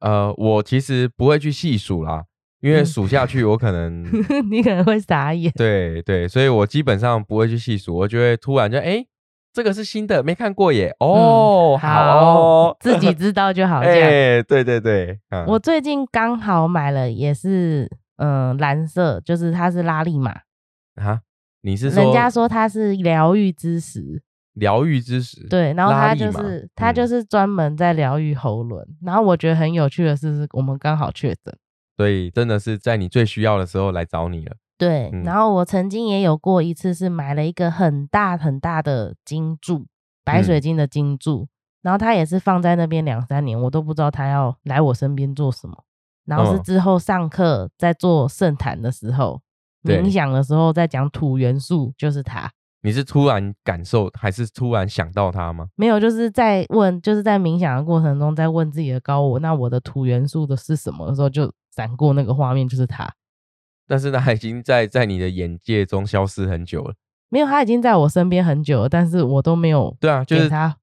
[0.00, 2.24] 呃，我其实不会去细数啦，
[2.60, 4.04] 因为数下去我可能
[4.50, 5.52] 你可能会傻眼。
[5.56, 9.04] 对对，所以我基本上不会去细数，我就会突然就哎，
[9.52, 10.94] 这个是新的，没看过耶。
[11.00, 13.80] 哦，好，自己知道就好。
[13.80, 20.30] 哎，对对对，我最近刚好买了，也是嗯蓝色，就是它是拉力马
[20.94, 21.22] 啊。
[21.62, 24.22] 你是人家说它是疗愈之石。
[24.58, 28.86] 疗愈之石，对，然后他就是他就是专门在疗愈喉轮。
[29.02, 31.56] 然后我觉得很有趣的是，是我们刚好确诊，
[31.96, 34.56] 所以真的是在你最需要的时候来找你了。
[34.76, 39.86] 对，然后我曾经也有过一次是买了一个很大很大的金柱，
[40.24, 41.48] 白水晶的金柱，
[41.82, 45.84] 然后它也是放在那边两三年，我都不知道它要来我身边做什么。
[46.24, 49.40] 然后是之后上课在做圣坛的时候，
[49.82, 52.52] 冥想的时候在讲土元素，就是它。
[52.82, 55.66] 你是突然感受，还是突然想到他吗？
[55.74, 63.12] 没有，就是在问，就是在冥想的过程中，在问自己的高我，那我的土元素的是什么的时候，就闪过那个画面，就是他。
[63.86, 66.94] 但是他已经在在你的眼界中消失很久了。
[67.30, 69.96] 没有，他已经在我身边很久了，但是我都没有。
[69.98, 70.76] 对啊，就是他。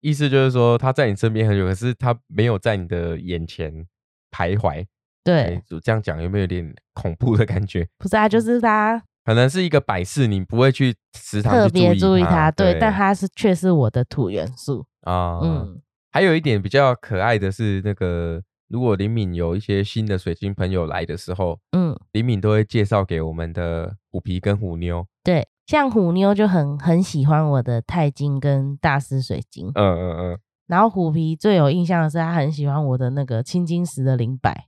[0.00, 3.86] 意思就是说，他在你身边很久，可是他没有在你的眼前
[4.30, 4.84] 徘徊。
[5.24, 7.88] 对，这样讲有没有点恐怖的感觉？
[7.98, 9.02] 不是啊，就是它。
[9.26, 15.40] 可能是一个摆饰，你不会去时常特别注意它，对，但它是却是我的土元素啊。
[15.42, 25.04] 嗯，还有一点比较可爱的是，那个如果林敏有一些新的水晶朋友来的时候，嗯，林敏都会介绍给我们的虎皮跟虎妞。
[25.24, 29.72] 对，像虎妞就很很喜欢我的钛金跟大师水晶。
[29.74, 30.38] 嗯嗯嗯。
[30.68, 34.66] 然后虎皮最有印象的是，他很喜欢我的那个青金石的灵摆。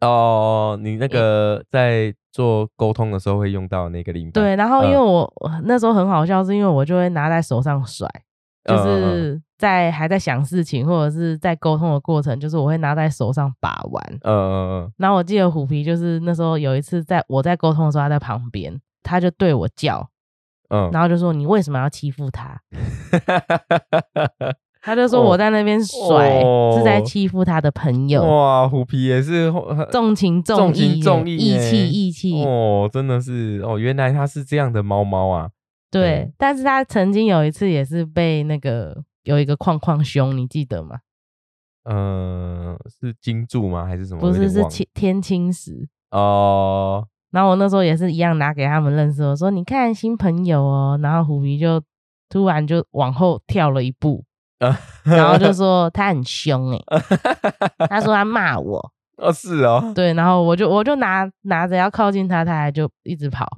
[0.00, 4.40] 哦，你那个在做沟通的时候会用到那个灵摆。
[4.40, 5.30] 对，然后因为我
[5.64, 8.08] 那时候很好笑，是因为我就会拿在手上甩，
[8.64, 14.02] 就是在还在想事情或者是在沟通的过程，就是我会拿在手上把玩。
[14.22, 14.92] 嗯嗯嗯。
[14.96, 20.08] 然后我记得虎皮就是那时候有一次在我在沟通的时候，他在旁边，他就对我叫，
[20.70, 22.60] 嗯，然后就说你为什么要欺负他？
[24.82, 26.40] 他就说我在那边甩
[26.74, 29.52] 是在欺负他的朋友哇，虎皮也是
[29.92, 35.50] 重情重义重义义气义气哦，真的是哦，原来他是这样的猫猫啊。
[35.90, 41.00] 对，但是他曾经有一次也是被那个有一个框框凶，你记得吗？
[41.84, 43.84] 嗯，是金柱吗？
[43.84, 44.20] 还是什么？
[44.20, 47.06] 不是，是天天青石哦。
[47.32, 51.82] 然后我那时候也是一样拿给他们认识，我说你看新朋友哦，然后虎皮就
[52.28, 54.24] 突然就往后跳了一步。
[55.04, 56.78] 然后就说他很凶哎，
[57.88, 63.48] 他说他骂我哦是哦，对，然后我就我就拿拿着要靠近他，他还就一直跑。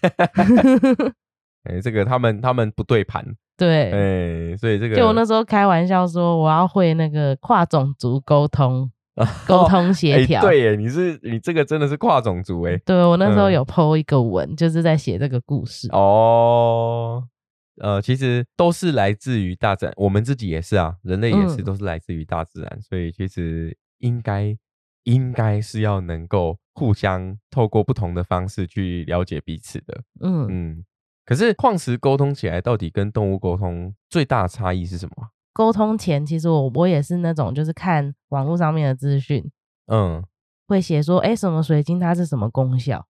[1.64, 3.22] 哎，这个他们他们不对盘，
[3.56, 3.90] 对，
[4.52, 8.90] 哎，所以这个就我那时候开玩笑说我要会那个跨种族沟通，
[9.46, 10.40] 沟通协调。
[10.40, 12.78] 对，你是你这个真的是跨种族哎。
[12.86, 17.22] 对我那时候有 PO 一个文，就是在写这个故事哦。
[17.80, 24.56] 呃，其实都是来自于大自然，我们自己也是啊，人类也是，都是来自于大自然，所以其实应该
[25.04, 30.02] 应该是要能够互相透过不同的方式去了解彼此的。
[30.20, 30.84] 嗯嗯。
[31.24, 35.28] 可是矿石沟通起来，到底跟动物沟通最大的差异是什么？
[35.52, 39.48] 沟通前，其实我我也是那种，就是看网络上面的资讯，
[39.86, 40.24] 嗯，
[40.66, 43.06] 会写说，哎，什么水晶它是什么功效？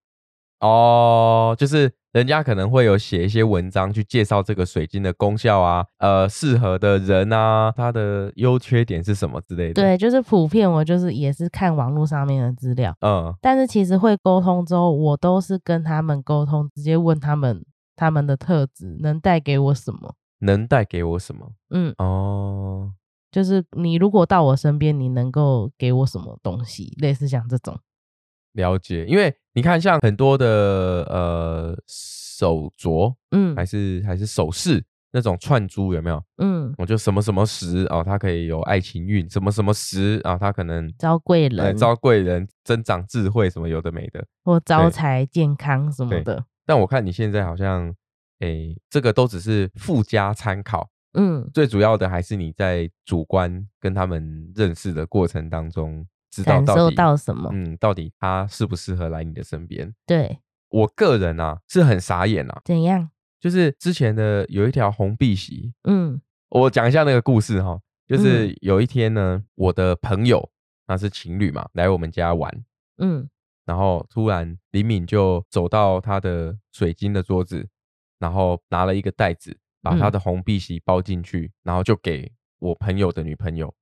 [0.61, 9.75] 哦，就是人家可能会有写一些文章去介绍这个水晶的功效啊，呃，适合的人啊，它的优缺点是什么之类的。
[9.75, 21.53] 对，就是普遍我就是也是看网络上面的资料，嗯，但是其实会沟通之后，我都是跟他们沟通，直接问他们他们的特质能带给我什么，能带给我什么？
[21.71, 22.91] 嗯，哦，
[23.31, 26.93] 就是你如果到我身边，你能够给我什么东西？
[27.01, 27.79] 类似像这种。
[28.53, 30.47] 了解，因为你看，像很多的
[31.09, 34.83] 呃手镯，嗯，还是还是首饰
[35.13, 36.23] 那种串珠，有没有？
[36.39, 46.45] 嗯，我就什么什么石哦，它可以有爱情运，什么什么石啊，它可能招贵人，招贵人，增长智慧，什么有的没的，或招财健康什么的。
[46.67, 47.95] 但我看你现在好像，
[48.39, 56.07] 哎，这个都只是附加参考，嗯，最主要的还是你在主观跟他们认识的过程当中。
[56.45, 57.51] 感受到什么？
[57.53, 59.95] 嗯，到底他适不适合来你的身边？
[60.07, 60.39] 对
[60.69, 62.63] 我个人啊，是很傻眼啊。
[62.65, 63.11] 怎样？
[63.41, 67.81] 就是之前的有一条红碧玺，嗯，我讲一下那个故事哈。
[68.07, 70.51] 就是有一天呢，我的朋友
[70.89, 72.53] 那是情侣嘛，来我们家玩，
[72.99, 73.29] 嗯，
[73.65, 77.69] 然后突然李敏就走到他的水晶的桌子，
[78.19, 83.73] 然后拿了一个袋子，把他的红碧玺包进去，然后就给我朋友的女朋友。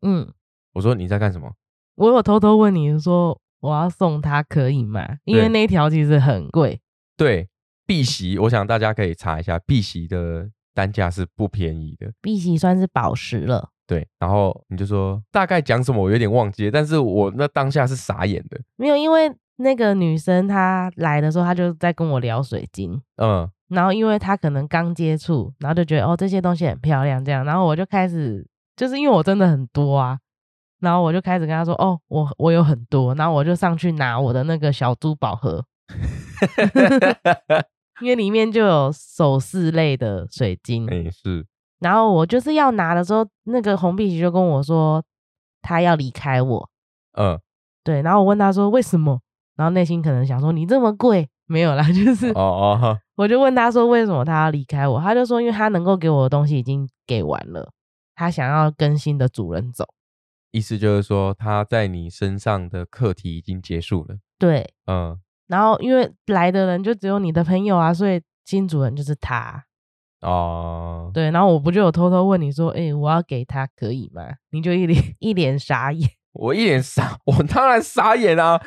[0.00, 0.32] 嗯，
[0.72, 1.54] 我说你在干什么？
[1.96, 5.06] 我有偷偷问你说我要送他可以吗？
[5.24, 6.80] 因为那条其实很贵。
[7.16, 7.48] 对，
[7.86, 12.12] 碧玺，我想大家可以查一下，碧玺的单价是不便宜的。
[12.20, 13.70] 碧玺算是宝石了。
[13.86, 18.60] 对，然后你就说大概讲什么，我有点忘记，但是我那当下是傻眼的。
[18.76, 23.00] 没有，因为那个女生她来的时候，她就在跟我聊水晶。
[23.16, 23.48] 嗯。
[23.68, 30.18] 然后因为她可能刚接触，然后就觉得哦这些东西很漂亮，这样，然后我就开始，就是因为我真的很多啊。
[30.84, 35.64] 然后我就开始跟他说：“哦，我我有很多。”然后我就上去拿我的那个小珠宝盒，
[38.00, 40.86] 因为里面就有首饰类的水晶。
[40.86, 41.44] 哎，是。
[41.80, 45.02] 然后我就是要拿的时候，那个红碧玺就跟我说，
[45.62, 46.70] 他要离开我。
[47.18, 47.38] 嗯，
[47.82, 48.02] 对。
[48.02, 49.20] 然后我问他说为什么？
[49.56, 52.98] 然后内心可能想说你这么贵，没有啦，就是哦哦。
[53.16, 55.00] 我就问他说为什么他要离开我？
[55.00, 57.70] 他就说因为他能够给我的东西已经给完了，
[58.16, 59.84] 他想要跟新的主人走。
[60.54, 64.16] 意思就是说他在你身上的课题已经结束了。
[64.38, 65.18] 对，嗯。
[65.48, 69.64] 然后因为来的人就只有你的朋友啊，所以金主人就是他。
[70.20, 71.32] 哦，对。
[71.32, 74.22] 然后我不就有偷偷问你说，哎，我要给他可以吗？
[74.50, 76.08] 你就一脸 一脸傻眼。
[76.32, 78.64] 我一脸傻，我当然傻眼啊。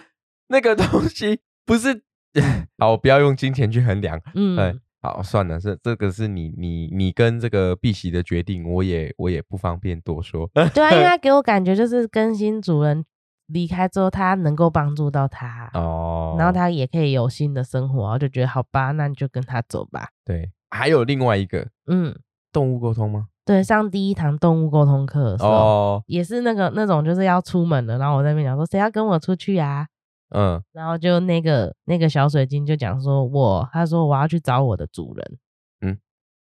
[0.50, 2.04] 那个东西不是，
[2.78, 4.22] 好，不要用金钱去衡量。
[4.36, 10.50] 嗯，好，算了，这这个是你你你跟这个碧玺的决定，我也我也不方便多说。
[10.74, 13.06] 对啊，因为他给我感觉就是更新主人
[13.48, 20.10] 离开之后，他能够帮助到他哦，然后他也可以有新的生活，我就觉得好吧，那你就跟他走吧。
[20.26, 22.14] 对，还有另外一个，嗯，
[22.52, 23.28] 动物沟通吗？
[23.46, 29.88] 对，上第一堂动物沟通课的时候，也是那个那种就是要出门了，然后我在那边讲说，谁要跟我出去啊？
[30.30, 35.38] 嗯，然后就那个那个小水晶就讲说，我他说我要去找我的主人，
[35.82, 35.98] 嗯，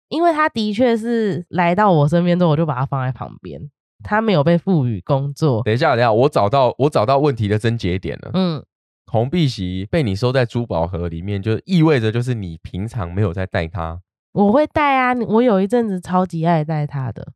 [0.09, 3.71] 因为他的确是来到我身边之后，我就把它放在旁边，
[4.05, 5.63] 他没有被赋予工作。
[5.65, 8.31] 等一下，等一下，我找到我找到问题的症结点了。
[8.35, 8.65] 嗯，
[9.07, 14.01] 红碧玺被你收在珠宝盒里面，就意味着就是你平常没有在带它。
[14.33, 17.33] 我会带啊，我有一阵子超级爱带它的。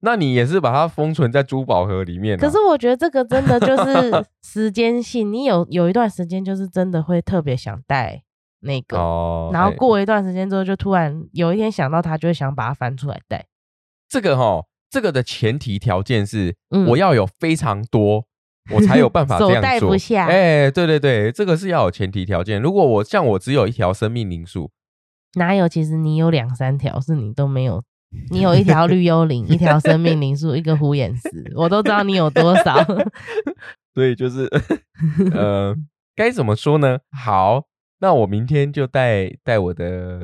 [0.00, 2.38] 那你也是把它封存在珠宝盒里面？
[2.38, 8.22] 可是我觉得这个真的就是 时间性，你有有一段时间就是真的会特别想戴
[8.60, 8.96] 那个，
[9.52, 13.46] 然后过一段时间之后就突然有一天想到它，就会想把它翻出来戴。
[14.08, 16.54] 这个哈，这个的前提条件是
[16.88, 18.24] 我要有非常多，
[18.72, 19.90] 我才有办法 这样做。
[19.90, 20.26] 不下。
[20.26, 22.62] 哎，对对对，这个是要有前提条件。
[22.62, 24.70] 如果我像我只有一条生命灵数，
[25.34, 25.68] 哪有？
[25.68, 27.82] 其实你有两三条，是你都没有。
[28.30, 32.74] 你有一条绿幽灵， 一条生命灵数，一个虎眼石，我都知道你有多少。
[33.94, 34.48] 所以就是，
[35.34, 35.76] 呃，
[36.16, 36.98] 该怎么说呢？
[37.10, 37.64] 好，
[38.00, 40.20] 那我明天就带带我的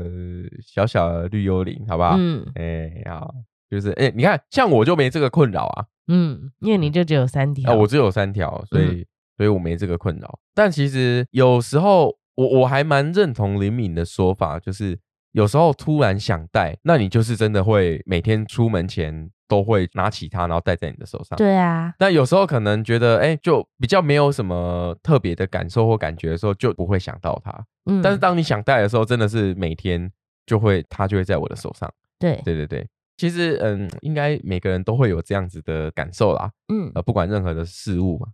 [0.65, 2.17] 小小的绿幽灵，好不好？
[2.19, 3.35] 嗯，哎，好，
[3.69, 5.85] 就是哎，你看，像我就没这个困扰啊。
[6.09, 10.39] 嗯，因为你就只有三条啊，我只有三条，所以所以我没这个困扰。
[10.55, 14.99] 但其实有时候，我我还蛮认同林敏的说法，就是。
[15.35, 21.37] 有时候突然想戴，那你就是真的会每天出门前都会拿起它，然后戴在你的手上。
[21.37, 21.93] 对啊。
[21.99, 27.53] 那有时候可能觉得，哎，就比较没有什么特别的感受或感觉的时候，就不会想到它。
[27.87, 28.01] 嗯。
[28.01, 30.09] 但是当你想戴的时候，真的是每天
[30.47, 31.93] 就会，它就会在我的手上。
[32.21, 32.87] 对对对对。
[33.17, 36.49] 其实，嗯，应该每个人都会有这样子的感受啦。
[36.73, 36.93] 嗯。
[36.95, 38.29] 呃，不管任何的事物嘛。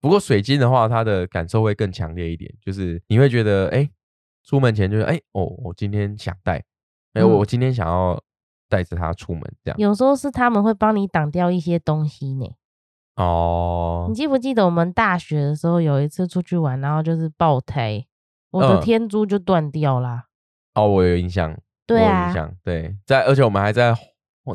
[0.00, 3.90] 不过水晶的话，它的感受会更强烈一点，就是你会觉得，哎。
[4.44, 6.62] 出门前就是哎哦，我今天想带，
[7.14, 8.22] 哎，我今天想要
[8.68, 9.78] 带着它出门，这样。
[9.78, 12.46] 有时候是他们会帮你挡掉一些东西呢。
[13.16, 18.04] 哦，你记不记得我们大学的时候有一次出去玩，然后就是爆胎，
[18.50, 20.24] 我的天珠就断掉啦。
[20.74, 23.96] 哦，我有印象，对啊，印象对，在而且我们还在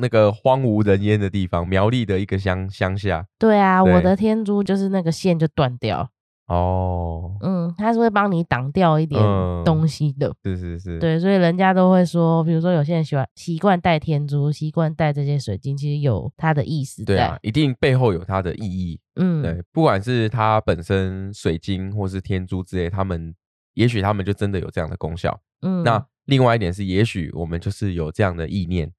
[0.02, 3.25] 那个荒无人烟的地方，苗栗的一个乡乡下。
[3.39, 6.12] 对啊，我的天珠就是那个线就断掉。
[6.49, 9.21] 哦，嗯，他是会帮你挡掉一点
[9.63, 23.35] 东西的，是是是，对，所以人家都会说，比如说有些人喜欢习惯戴天珠，习惯戴这些水晶，其实有它的意思，对啊，一定背后有它的意义，嗯，对，不管是它本身水晶或是天珠之类，他们
[23.75, 28.91] 也许他们就真的有这样的功效，嗯，那另外一点是，也许我们就是有这样的意念，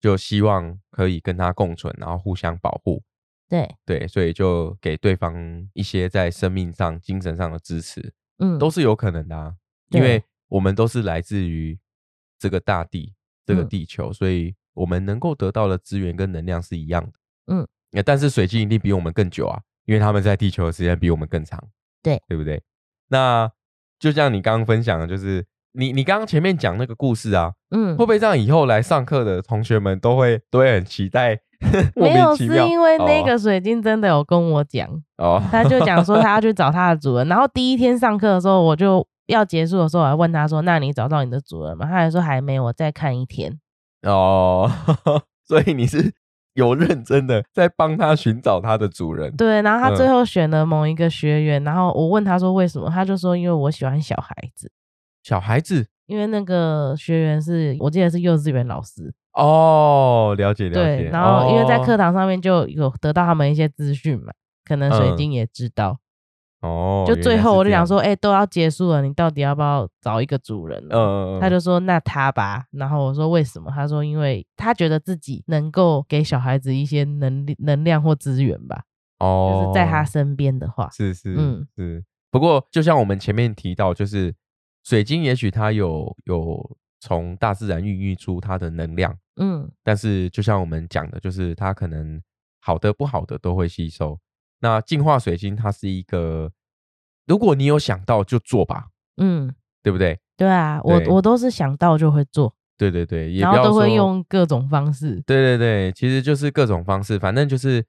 [0.00, 3.02] 就希望可以跟它共存，然后互相保护。
[3.48, 5.34] 对对，所以就给对方
[5.72, 9.54] 一些在生命上、精神上的支持，嗯，都是有可能的啊。
[9.90, 11.78] 因为我们都是来自于
[12.38, 17.12] 这个大地、这个地球，所以我们能够得到的资源跟能量是一样的，
[17.46, 17.68] 嗯。
[18.04, 21.62] 但是水晶一定比我们更久啊，因为他们在地球的时间比我们更长，
[22.02, 22.62] 对对不对？
[23.08, 23.50] 那
[23.98, 31.40] 就像你刚刚分享的，就是你你刚刚前面讲那个故事啊，嗯，会不会让以后来上课的同学们都会都会很期待？
[31.96, 34.88] 没有，是因为那个水晶真的有跟我讲，
[35.18, 37.26] 哦， 他就讲说他要去找他的主人。
[37.28, 43.58] 然后第一天上课的时候，我就要结束的时候，我还问他说：“那你找到你的主人吗？”他还说还没，我再看一天。
[44.02, 44.70] 哦，
[45.46, 46.12] 所以你是
[46.54, 49.34] 有认真的在帮他寻找他的主人。
[49.36, 54.70] 对，然后他最后选了某一个学员，然后我问他说为什么，他就说因为我喜欢小孩子。
[55.22, 59.12] 小孩子，因为那个学员是我记得是幼稚园老师。
[59.36, 60.96] 哦，了解了解。
[60.96, 64.32] 对，然后因为在课堂上面就有得到他们一些资讯嘛，
[64.64, 65.98] 可能水晶也知道。
[66.62, 70.82] 哦，就最后我就想说，哎，都要结束了，你到底要不要找一个主人？
[70.90, 72.64] 嗯，他就说那他吧。
[72.72, 73.70] 然后我说为什么？
[73.70, 78.84] 他说因为他觉得自己能够给小孩子一些能能量或资源吧。
[79.18, 82.02] 哦，就是在他身边的话，是是嗯是。
[82.30, 84.34] 不过就像我们前面提到，就是
[84.82, 92.20] 水晶也许它有有从大自然孕育出它的能量，嗯，但是就像我们讲的，就是它可能
[92.60, 94.18] 好的不好的都会吸收。
[94.60, 96.50] 那净化水晶它是一个。
[97.26, 100.16] 如果你有想到就做吧，嗯，对不对？
[100.36, 107.84] 对啊，我我都是想到就会做，对对对，然后都会用各种方式，对对对，其实就是各种方式，反正就是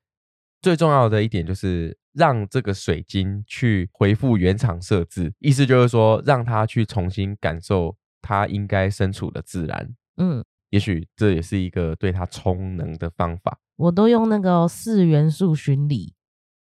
[0.60, 13.60] 最重要的一点就是让这个水晶去回复原厂设置，意思就是说让它去重新感受它应该身处的自然，嗯，也许这也是一个对它充能的方法。
[13.78, 16.14] 我都用那个四元素巡礼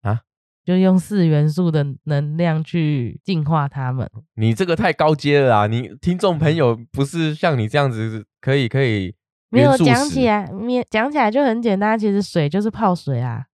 [0.03, 0.20] 啊。
[0.62, 4.09] 就用四元素的能量去净化他们。
[4.34, 5.66] 你这个太高阶了啊！
[5.66, 9.14] 你听众朋友不是像你这样子可以可以
[9.48, 11.98] 没有讲起来，面讲起来就很简单。
[11.98, 13.46] 其实水就是泡水啊。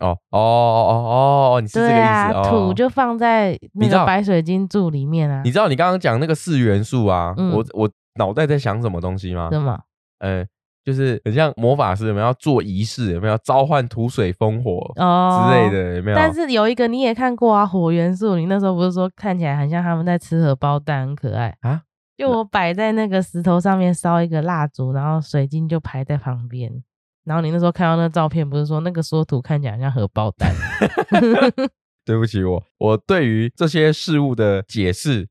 [0.00, 2.50] 哦哦哦哦哦，你是这个意思。
[2.50, 5.42] 土就放在那个白水晶柱里面啊。
[5.44, 7.34] 你知道你刚刚讲那个四元素啊？
[7.36, 7.88] 我我
[8.18, 9.48] 脑袋在想什么东西吗？
[9.52, 9.78] 什么？
[10.18, 10.46] 呃。
[10.84, 13.14] 就是很像魔法师，有没有要做仪式？
[13.14, 15.96] 有没有召唤土水风火哦之类的？
[15.96, 16.14] 有没有？
[16.14, 18.36] 但是有一个你也看过啊，火元素。
[18.36, 21.80] 你那时候不是说看起来很像他们在吃荷包蛋，很可爱啊？
[22.18, 26.70] 就我摆在那个石头上面烧一个蜡烛，然后水晶就排在旁边。
[27.24, 30.52] 然后你那时候看到那照片，不是说那个缩图看起来像荷包蛋？
[32.04, 35.26] 对不起，我我对于这些事物的解释，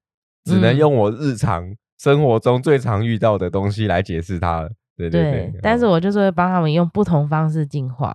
[0.46, 4.70] 只能用我日常生活中最常遇到的东西来解释它了。
[4.98, 8.14] 对对对，但是我就是会帮他们用不同方式进化。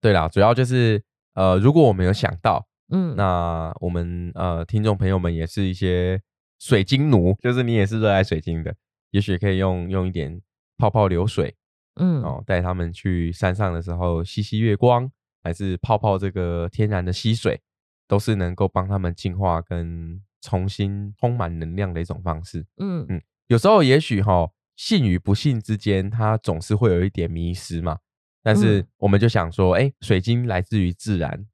[0.00, 1.02] 对啦，主要就是
[1.34, 6.20] 呃，如果我们有想到，嗯，那我们呃听众朋友们也是一些
[6.60, 8.72] 水晶奴，就是你也是热爱水晶的，
[9.10, 10.40] 也许可以用用一点
[10.78, 11.56] 泡泡流水，
[11.96, 15.10] 嗯，哦，带他们去山上的时候吸吸月光，
[15.42, 17.60] 还是泡泡这个天然的溪水，
[18.06, 22.66] 都是能够帮他们净化跟重新充满能量的一种方式。
[22.76, 24.50] 嗯嗯，有时候也许哈。
[24.74, 27.98] 信与不信之间，它总是会有一点迷失嘛。
[28.42, 31.46] 但是我们就想说，哎，水晶来自于自然，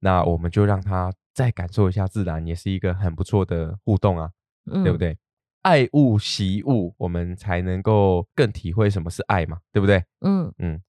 [0.00, 4.30] 那我们就让它再感受一下自然，也是一个很不错的互动啊，
[4.82, 5.16] 对不对？
[5.62, 10.02] 爱物惜物，我们才能够更体会什么是爱嘛，对不对？
[10.22, 10.82] 嗯嗯。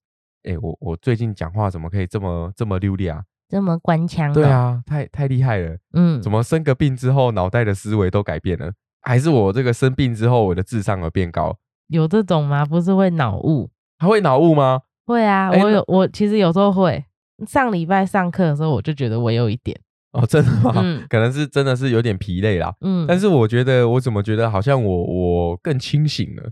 [0.44, 3.22] 哎，我我最近讲话怎么可以这么这么流利啊？
[3.48, 4.32] 这么官腔？
[4.32, 5.76] 对啊，太太厉害了。
[5.94, 8.72] 嗯，怎么生个病之后，脑袋的思维都改变了？
[9.00, 11.56] 还是我这个生病之后，我的智商而变高？
[11.88, 12.64] 有这种吗？
[12.66, 13.70] 不是会脑雾？
[13.98, 14.82] 还会脑雾吗？
[15.06, 17.02] 会啊，我有，我其实有时候会。
[17.46, 19.78] 上礼拜上课的时候，我就觉得我有一点。
[20.12, 20.72] 哦，真的吗？
[20.76, 22.74] 嗯，可能是真的是有点疲累啦。
[22.80, 26.50] 嗯，但是我觉得，我怎么觉得好像我我更清醒了？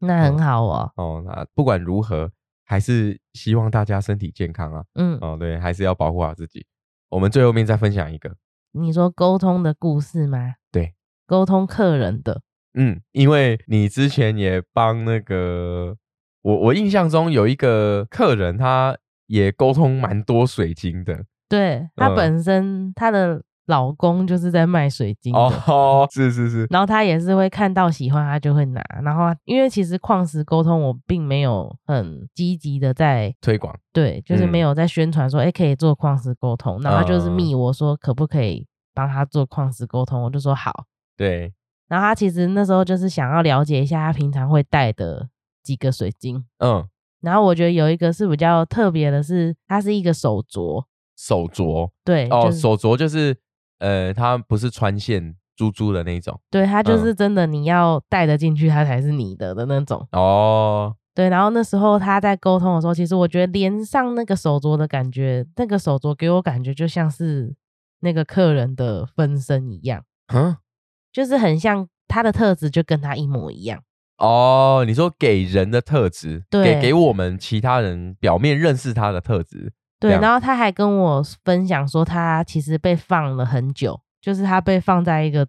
[0.00, 0.90] 那很好哦。
[0.96, 2.30] 哦，那不管如何，
[2.64, 4.84] 还是希望大家身体健康啊。
[4.94, 6.66] 嗯，哦，对，还是要保护好自己。
[7.10, 8.34] 我们最后面再分享一个。
[8.72, 10.54] 你说沟通的故事吗？
[10.72, 10.94] 对。
[11.26, 12.42] 沟通客人的，
[12.74, 15.96] 嗯，因为你之前也帮那个
[16.42, 18.94] 我，我印象中有一个客人，他
[19.26, 40.84] 也沟通蛮多水晶的，对他本身他的老公就是在卖水晶哦，是是是，然后他也是会看到喜欢他就会拿，然后因为其实矿石沟通我并没有很积极的在推广，对，就是没有在宣传说哎可以做矿石沟通，然后他就是密我说可不可以帮他做矿石沟通，我就说好。
[41.16, 41.52] 对，
[41.88, 45.28] 然后他其实那时候就是想要了解一下他平常会带的
[45.62, 46.86] 几个水晶，嗯，
[47.22, 50.84] 然后我觉得有一个是比较特别的，是它是一个手镯，
[51.16, 53.36] 手镯，对，哦，手镯就是
[53.84, 67.54] 呃，它不是穿线珠珠的那种，对，它就是真的你要带得进去，它才是你的的那种，哦，对，然后那时候他在沟通的时候，其实我觉得连上那个手镯的感觉，那个手镯给我感觉就像是
[68.00, 70.56] 那个客人的分身一样，嗯。
[71.12, 73.80] 就是很像他的特质，就跟他一模一样。
[74.18, 74.82] 哦。
[74.84, 79.72] 你说给人的特质，给给我们其他人表面认识他的特质，
[80.08, 80.20] 对。
[80.20, 85.46] 然后他还跟我分享说，他其实被放了很久，就是他被放在一个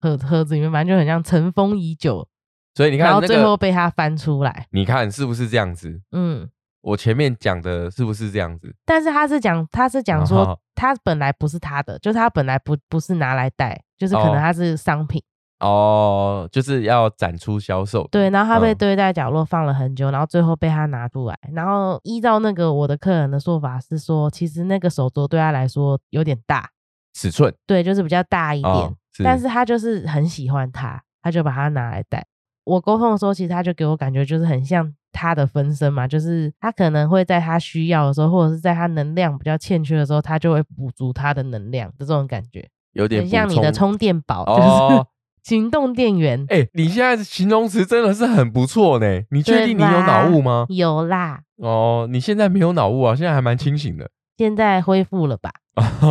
[0.00, 2.26] 盒盒子里面，反正就很像尘封已久。
[2.74, 6.00] 所以你看，然后最后被他翻出来，你看是不是这样子？
[6.12, 6.48] 嗯，
[6.82, 8.74] 我前面讲的是不是这样子？
[8.84, 13.82] 但是他是讲，他是讲说，他本来不是他的，就是他本来不不是拿来戴。
[13.98, 15.20] 就是可能他是商品
[15.60, 18.06] 哦，就是要展出销售。
[18.10, 21.36] 对，然后他被堆在角落放了很久，然后最后被他拿出来。
[21.52, 26.70] 然后依照那个我的客人的说法是说，其实那个手镯对他来说有点大，
[27.14, 28.96] 尺寸，对，就是比较大一点。
[29.24, 32.24] 但是他就是很喜欢它，他就把它拿来戴。
[32.64, 45.04] 我沟通的时候，其实他就给我感觉就是很像他的分身嘛，就是他可能会在他需要的时候，或者是在他能量比较欠缺的时候，他就会补足他的能量的这种感觉，有点像你的充电宝，就是
[45.48, 46.44] 行动电源。
[46.48, 49.06] 哎，你现在的形容词真的是很不错呢。
[49.30, 50.66] 你确定你有脑雾吗？
[50.68, 51.40] 有啦。
[51.56, 53.16] 哦，你现在没有脑雾啊？
[53.16, 54.10] 现在还蛮清醒的。
[54.36, 55.50] 现在恢复了吧？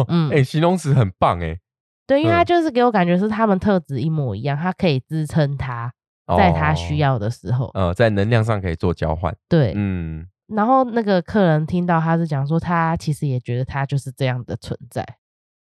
[0.07, 1.59] 嗯，哎，形容词很棒哎。
[2.07, 5.91] 对，因为他就是给我感觉是他们特质一模一样，他可以支撑他。
[6.35, 9.33] 在他需要的时候，呃，在能量上可以做交换。
[9.47, 10.27] 对，嗯。
[10.47, 15.05] 然后那个客人听到他是讲说，他其实也觉得他就是这样的存在，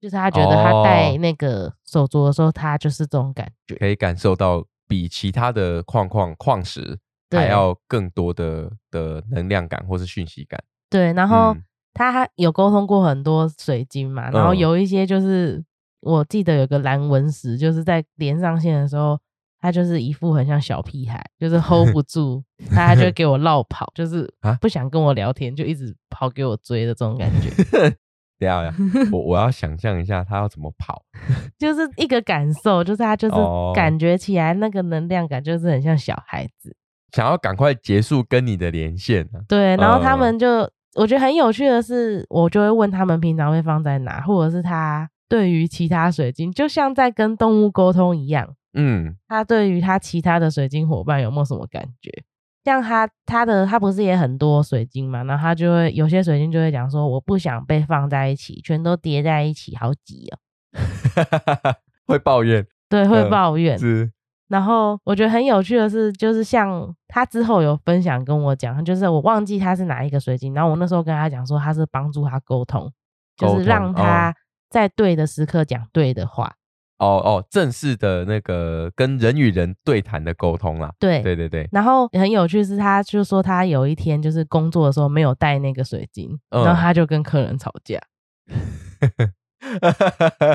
[0.01, 6.99] 就是他觉得他戴那个手镯的时候，他就是这种感觉，可以感受到比其他的矿矿矿石
[7.31, 10.63] 还要更多的的能量感或是讯息感。
[10.91, 11.57] 对，然后
[11.95, 15.65] 他有沟通过很多水晶嘛，然后有一些就是
[16.01, 19.19] 我记得有个蓝纹石，就是在连上线的时候。
[19.59, 24.31] 他就是一副很像小屁孩，就是 hold 不住，他就 给我绕跑，就是
[24.61, 27.51] 不想跟我聊天，就一直跑给我追的这种感觉。
[28.39, 28.73] 等下，
[29.13, 31.03] 我我要想象一下他要怎么跑，
[31.59, 33.35] 就是一个感受，就是他就是
[33.75, 36.77] 感觉起来那个能量感就是很像小孩子，
[37.13, 39.29] 想要赶快结束跟你的连线。
[39.49, 48.55] 对，然后他们就我觉得很有趣的是，我就会问他们平常会放在哪，或者是他对于其他水晶，就像在跟动物沟通一样。
[48.75, 52.13] 嗯，他对于他其他的水晶伙伴有没有什么感觉？
[52.67, 55.23] 像他他的他不是也很多水晶嘛？
[55.23, 60.39] 然后他就会有些水晶就会讲说，我不想被放在一起，全都叠在一起，好挤哦。
[62.09, 63.79] 会抱怨，对，会抱怨。
[63.79, 64.11] 是。
[64.49, 72.93] 然后我觉得很有趣的是，就是像他之后有分享跟我讲，就是我忘记他是哪一个水晶，然后我那时候跟他讲说，他是帮助他沟通，
[73.37, 74.35] 就是让他
[74.69, 76.55] 在对的时刻讲对的话。
[76.99, 80.91] 哦哦，正式的那个跟人与人对谈的沟通啦。
[80.99, 81.69] 对对对对。
[81.71, 88.01] 然后很有趣是，他就说他有一天就是工作的时候没有带那个水晶，然后他就跟客人吵架。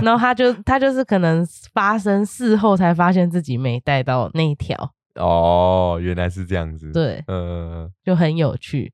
[0.02, 4.94] 然后他就他就是可能发生事后才发现自己没带到那一条。
[5.16, 6.92] 哦，原来是这样子。
[6.92, 8.94] 对，嗯，就很有趣。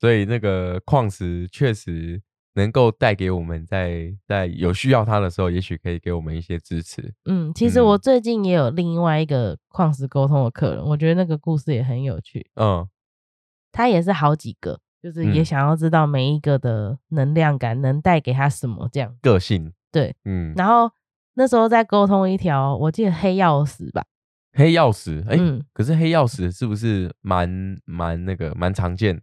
[0.00, 2.20] 所以那个矿石确实。
[2.54, 7.14] 能够带给我们在在有需要它的时候，也许可以给我们一些支持。
[7.24, 12.46] 嗯，其实我最近也有另外一个矿石沟通的客人，我觉得那个故事也很有趣。
[12.56, 12.86] 嗯，
[13.72, 19.72] 他也是好几个，就是也想要知道每一个的能量感能带给他什么这样个性。
[19.90, 20.52] 对，嗯。
[20.56, 20.90] 然后
[21.34, 24.04] 那时候在沟通一条，我记得黑曜石吧？
[24.54, 25.38] 黑曜石，哎，
[25.72, 29.18] 可是黑曜石是不是蛮蛮那个蛮常见？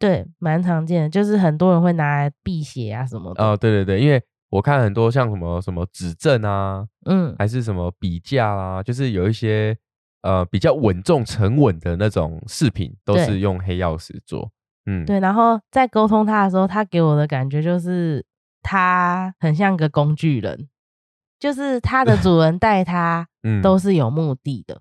[0.00, 3.44] 对，蛮常见的，就是很多人会拿来辟邪啊什么的。
[3.44, 9.76] 哦，对对对，因为我看很多像什么什么指正啊，嗯，还是什么笔架啊，就是有一些
[10.22, 14.50] 呃比较稳重沉稳的那种饰品，都是用黑曜石做。
[14.86, 15.20] 嗯，对。
[15.20, 18.24] 然后在沟通他的时候，他给我的感觉就是
[18.62, 20.68] 他很像个工具人，
[21.38, 24.80] 就是他的主人带他， 嗯，都是有目的的。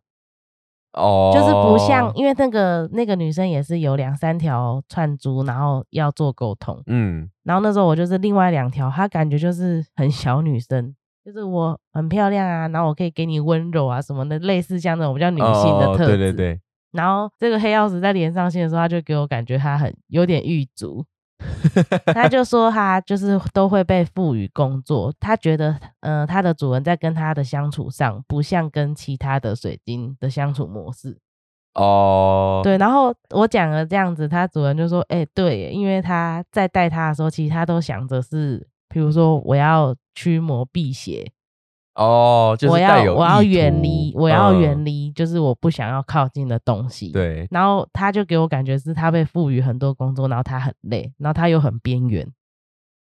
[0.93, 16.59] 哦，就是不像，因为那个那个女生也是有两三条串珠，然后要做沟通，嗯，然后那时候我就是另外两条，她感觉就是很小女生，就是我很漂亮啊，然后我可以给你温柔啊什么的，类似像那种比较女性的特质，对对对。
[16.91, 21.05] 然后这个黑曜石在连上线的时候，他就给我感觉他很有点玉足。
[22.13, 31.17] 他就说他就是都会被赋予工作，他觉得，呃，他的主人在跟他的相处上不像跟其他的水晶的相处模式。
[31.75, 41.31] 哦，对，然后我讲了这样子，他主人就说，哎，对，因为他在带他的时候，其实他都想着是，比如说我要驱魔辟邪。
[41.99, 47.11] 哦，就是我要我要远离，我要远离，就是我不想要靠近的东西。
[47.11, 52.25] 对，然后他就给我感觉是他被赋予很多工作，然后他很累，然后他又很边缘，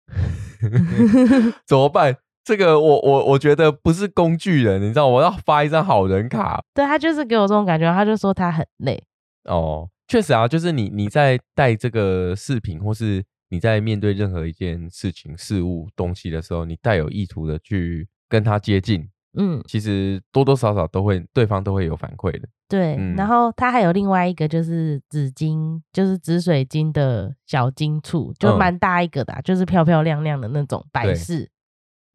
[1.67, 2.15] 怎么办？
[2.45, 6.63] 这个我我我觉得不是工具人，你知道，我要发一张好人卡。
[6.73, 9.03] 对他就是给我这种感觉，他就说他很累。
[9.43, 18.07] 哦，确实啊，就是你你在带这个视频，或是你在面对任何一件事情、事物、东西的时候，你带有意图的去。
[18.29, 19.07] 跟他接近，
[19.37, 22.47] 嗯，其实多多少少都会，对方都会有反馈的。
[22.67, 31.49] 对，然后他还有另外一个就是紫金，就是紫水晶的小金簇，就蛮大一个的，就是漂漂亮亮的那种摆饰。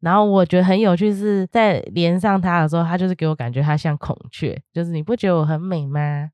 [0.01, 6.29] 然后我觉得很有趣，是在连上它的时候，它就是给我感觉它像孔雀，就是你不觉得我很美吗？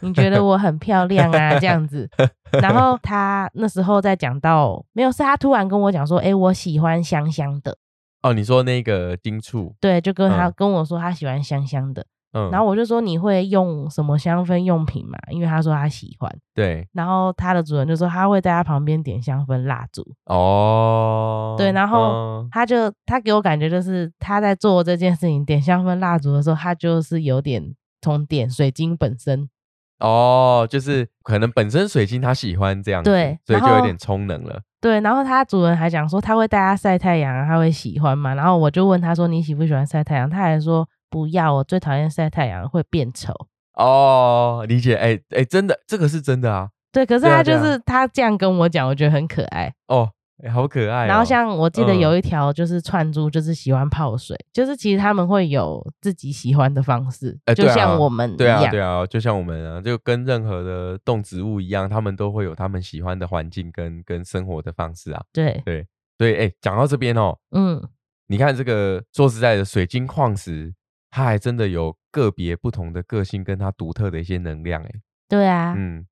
[0.00, 2.08] 你觉得我很漂亮啊，这样子。
[2.62, 7.76] 然后他那时候在讲到没有，是他突然跟我讲说，哎，我喜欢香香的。
[8.22, 9.74] 哦，你说那个丁醋？
[9.80, 12.06] 对，就跟他跟我说他喜欢香香的。
[12.32, 15.18] 嗯，然后我就说你会用什么香氛用品嘛？
[15.30, 16.30] 因为他说他喜欢。
[16.54, 16.86] 对。
[16.92, 20.06] 然后他的主人就说他会在他旁边点香氛蜡烛。
[20.26, 21.56] 哦。
[21.58, 29.48] 对，然后他就他给我感觉就是他在做这件事情点香氛蜡烛的时候，他就是有点从点水晶本身。
[30.00, 34.60] 哦，就是可能本身水晶它喜欢这样，对，所以就有点充能了。
[34.80, 38.34] 对，然后它主人还讲说他会带它晒太阳，他会喜欢嘛？
[38.34, 40.28] 然后我就问他说你喜不喜欢晒太阳？
[40.28, 43.32] 他还说不要，我最讨厌晒太阳，会变丑。
[43.74, 46.70] 哦，理解，哎哎，真的，这个是真的啊。
[46.92, 49.72] 对，可是他就是他这样跟我讲，我觉得很可爱。
[49.88, 50.10] 哦。
[50.48, 51.06] 好可爱。
[51.06, 65.22] 然后像我记得有一条就是串珠，就是喜欢泡水，就是其实他们会有自己喜欢的方式，就像我们对啊对啊，就像我们啊，就跟任何的动植物一样，他们都会有他们喜欢的环境跟跟生活的方式啊。
[65.32, 65.86] 对对
[66.16, 67.82] 对，哎，讲到这边哦，嗯，
[68.28, 70.72] 你看这个说实在的，水晶矿石
[71.10, 74.90] 它还真的有个别不同的个性，跟它独特的一些能量，哎，
[75.28, 76.06] 对啊，嗯。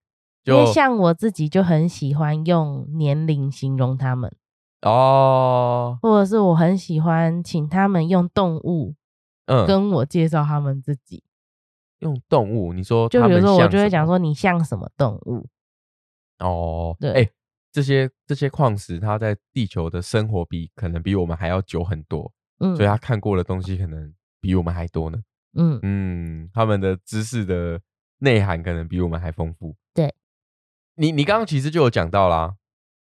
[0.57, 4.35] 因为像我自己就很喜欢用年龄形容他们。
[4.83, 8.95] 哦，或者是我很喜欢请他们用动物，
[9.47, 11.25] 嗯，跟我介绍他们自己。
[11.99, 15.49] 用动物，你说就比如说我就会讲说你像什么动物？
[16.39, 17.31] 哦，对，哎，
[17.73, 25.19] 这些这些矿石，它在地球的生活比可能比我们还要久很多，嗯，所以它看过的东西可能比我们还多呢，
[25.57, 25.81] 嗯。
[25.83, 27.81] 嗯，他们的知识的
[28.19, 29.88] 内涵可能比我们还丰富，对。
[30.99, 32.55] 你你刚刚其实就有讲到啦，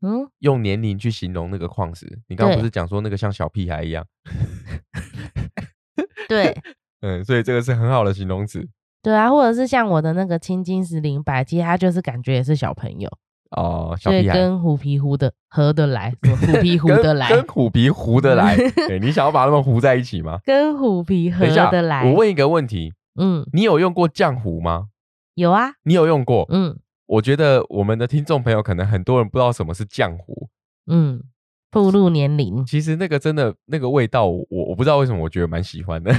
[0.01, 4.05] 嗯，用年龄去形容那个矿石，你刚刚不是讲说那个像小屁孩一样？
[6.29, 6.57] 对，
[7.01, 8.65] 嗯，所以这个是很好的形容词。
[9.01, 13.09] 对啊，或者是像我的那个青金石灵白，其实它就是感觉也是小朋友
[13.51, 18.55] 哦，小屁孩跟虎皮糊的合得来，虎皮糊得来，跟虎皮糊得来。
[18.87, 20.39] 对你想要把它们糊在一起吗？
[20.45, 22.09] 跟虎皮合得来。
[22.09, 24.87] 我问一个问题，嗯，你有用过浆糊吗？
[25.35, 26.45] 有啊，你有用过？
[26.49, 26.79] 嗯。
[27.13, 30.49] 我觉得我们的听众朋友可能很多人不知道什么是浆糊，
[30.87, 31.21] 嗯，
[31.69, 36.11] 步入年龄，其实那个真的那个味道，我我不知道为什么我觉得蛮喜欢的。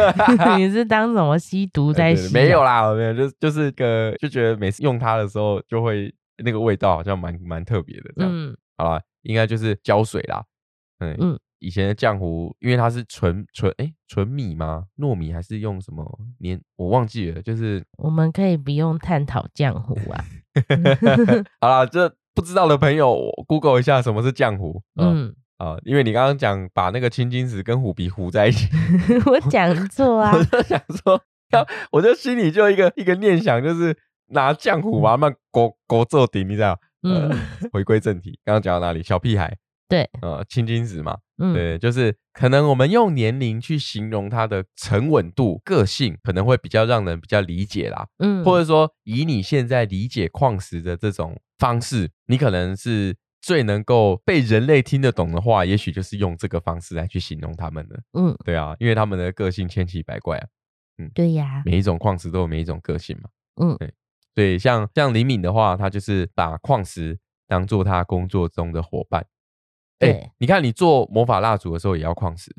[0.58, 2.30] 你是当什么吸毒在吸？
[2.34, 8.56] 没有啦，没有，就就是个就觉得每次用它的时候，就会那个味道好像蛮蛮特别的这样。
[8.76, 10.44] 好了，应该就是胶水啦，
[10.98, 11.40] 嗯嗯。
[11.62, 14.84] 以前的浆糊，因为它是纯纯哎纯米吗？
[14.98, 16.04] 糯米还是用什么
[16.40, 16.60] 粘？
[16.74, 17.40] 我忘记了。
[17.40, 20.24] 就是我们可以不用探讨浆糊啊。
[21.62, 24.82] 好啦，这不知道的朋友，Google 一下什么是浆糊。
[25.00, 28.68] 嗯啊，因为你刚刚讲把那个青金石跟虎皮糊在一起，
[29.26, 30.32] 我讲错啊。
[30.34, 31.22] 我就想说，
[31.92, 33.96] 我就心里就一个一个念想，就是
[34.30, 36.76] 拿浆糊把它们勾勾做顶，你知道？
[37.04, 37.30] 嗯。
[37.72, 39.02] 回归正题，刚刚讲到哪里？
[39.04, 39.56] 小屁孩。
[39.92, 60.46] 对，呃，青金石嘛，嗯，对，就是可能我们用年龄去形容它的沉稳度、个性，可能会比较让人比较理解啦，嗯，或者说以你现在理解矿石的这种方式，你可能是最能够被人类听得懂的话，也许就是用这个方式来去形容他们的，嗯，对啊，因为他们的个性千奇百怪啊，
[60.96, 63.28] 嗯，对呀，每一种矿石都有每一种个性嘛，
[63.60, 63.92] 嗯，对，
[64.34, 69.26] 所以像像李敏的话，他就是把矿石当做他工作中的伙伴。
[70.00, 72.50] 哎，你看，你做魔法蜡烛的时候也要矿石，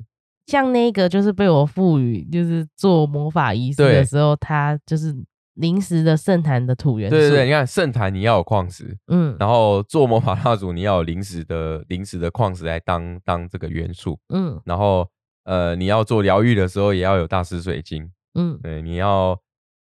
[0.47, 5.13] 像那个就是被我赋予，就是做魔法仪式的时候，它就是
[5.55, 7.15] 临时的圣坛的土元素。
[7.15, 15.05] 对对对，你看圣坛你要有矿石，嗯，然后做魔法蜡烛你要有临时的临时的矿石来当当这个元素，嗯，然后
[15.43, 19.37] 呃你要做疗愈的时候也要有大师水晶，嗯，对，你要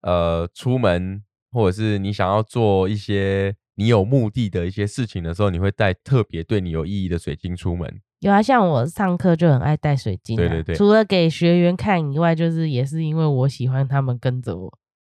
[0.01, 3.55] 呃出门或者是你想要做一些。
[3.77, 8.01] 你有目的的一些事情的时候，你会带特别对你有意义的水晶出门。
[8.21, 10.35] 有啊，像我上课就很爱带水晶。
[10.35, 14.73] 对对对，除了给学员看以外，就是也是因为我喜欢他们跟着我。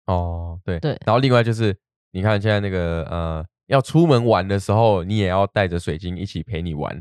[0.07, 0.91] 哦，对对。
[1.07, 1.75] 然后另外就是，
[2.13, 6.95] 你看现在那个呃，要出门玩的时候，你也要带着水晶一起陪你玩。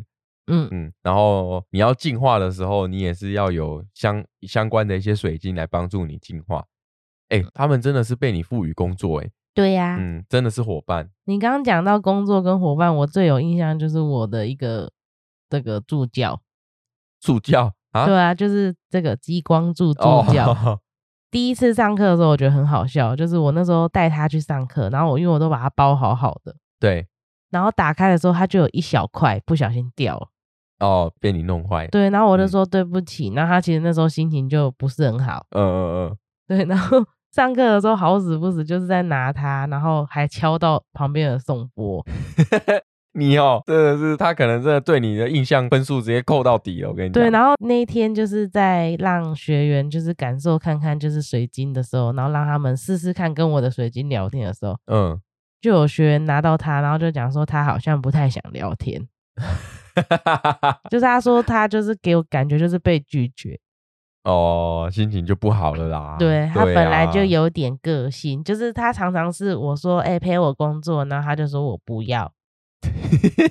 [0.47, 0.93] 嗯嗯。
[1.03, 6.66] 然后你要进化的时候，你也是要有相相关的一些水晶来帮助你进化。
[7.28, 9.30] 哎，他们真的是被你赋予工作哎。
[9.60, 11.10] 对呀，嗯，真的是伙伴。
[11.26, 14.89] 你刚刚讲到工作跟伙伴，我最有印象就是我的一个
[15.49, 16.39] 这个助教，
[17.20, 20.01] 助教啊，对啊，就是这个激光助助
[20.32, 20.80] 教。
[21.30, 27.05] 第一次上课的时候，我觉得很好笑，就是我那时候带他去上课，然后我因为我都把它包好好的，对，
[27.49, 30.30] 然后打开的时候，它就有一小块不小心掉了，
[30.80, 31.86] 哦，被你弄坏。
[31.88, 35.45] 对，然后我就说对不起，那他其实那时候心情就不是很好。
[35.51, 37.05] 嗯嗯嗯，对，然后。
[37.32, 42.06] 上课的时候好死不死就是在拿它，然后还敲到旁边的宋波。
[43.14, 46.90] 你哦，真的是他可能真的对你的印象分数直接扣到底了。
[46.90, 55.20] 我跟你讲，对，然后那一天就是在让学员就是感受看看就是水晶的时候，然后让他们试试看跟我的水晶聊天的时候，嗯，
[55.60, 59.08] 就有学员拿到它，然后就讲说他好像不太想聊天，
[60.90, 63.60] 就是他说他就是给我感觉就是被拒绝。
[64.24, 66.15] 哦，心情就不好了啦。
[66.20, 72.32] 对他本来就有点个性，就是他常常是我说，哎，陪我工作，然后他就说我不要，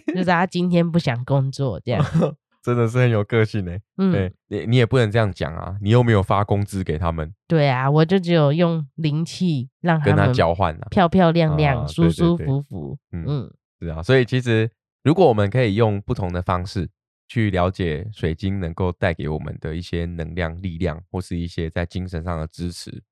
[0.09, 2.05] 就是他今天不想工作这样。
[2.63, 3.81] 真的是很有个性哎。
[3.97, 7.33] 嗯，你你也不能这样讲啊，你又没有发工资给他们。
[7.47, 12.99] 对啊，我就只有用灵气让跟他交换啊，漂漂亮亮、舒舒服服。
[13.13, 13.51] 嗯，
[13.81, 14.71] 是啊，所以其实
[15.03, 16.91] 如果我们可以用不同的方式。
[17.29, 23.03] 去了解水晶能够带给我们的一些能量、力量，或是一些在精神上的支持，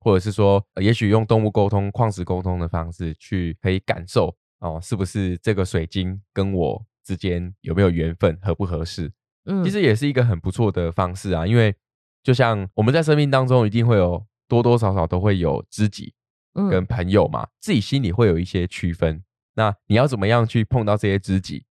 [0.00, 9.12] 或者是说，也许用动物沟通、矿石沟通的方式去可以感受哦，是不是这个水晶跟我之间有没有缘分，合不合适？
[9.44, 11.46] 嗯，其实也是一个很不错的方式啊。
[11.46, 11.74] 因为
[12.22, 16.14] 就像我们在生命当中，一定会有多多少少都会有知己
[16.70, 19.22] 跟朋友嘛，自己心里会有一些区分。
[19.54, 21.65] 那你要怎么样去碰到这些知己？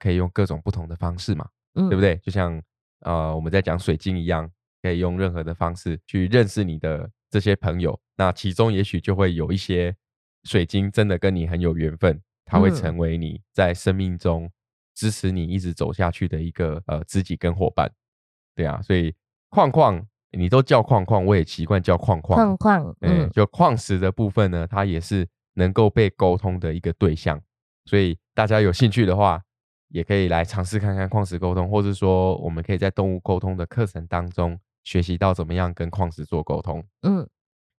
[0.00, 2.16] 可以用各种不同的方式嘛，对不对？
[2.16, 2.60] 就像
[3.00, 4.50] 呃我们在讲水晶一样，
[4.82, 8.00] 可以用任何的方式去认识你的这些朋友。
[8.16, 9.94] 那其中也许就会有一些
[10.44, 14.50] 水晶真的跟你很有缘分，它会成为你在生命中
[14.94, 17.92] 支持你一直走下去的一个呃知己跟伙伴。
[18.54, 19.14] 对啊，所以
[19.50, 22.56] 框框你都叫框框，我也习惯叫框框。
[22.56, 27.40] 框框，嗯，就矿石的部分呢，它也是能够被沟通的一个对象。
[27.84, 29.42] 所以大家有兴趣的话。
[29.90, 36.82] 也可以来尝试看看矿石沟通，或是说我们可以在动物沟通的课程当中学习到怎么样跟矿石做沟通。
[37.02, 37.28] 嗯，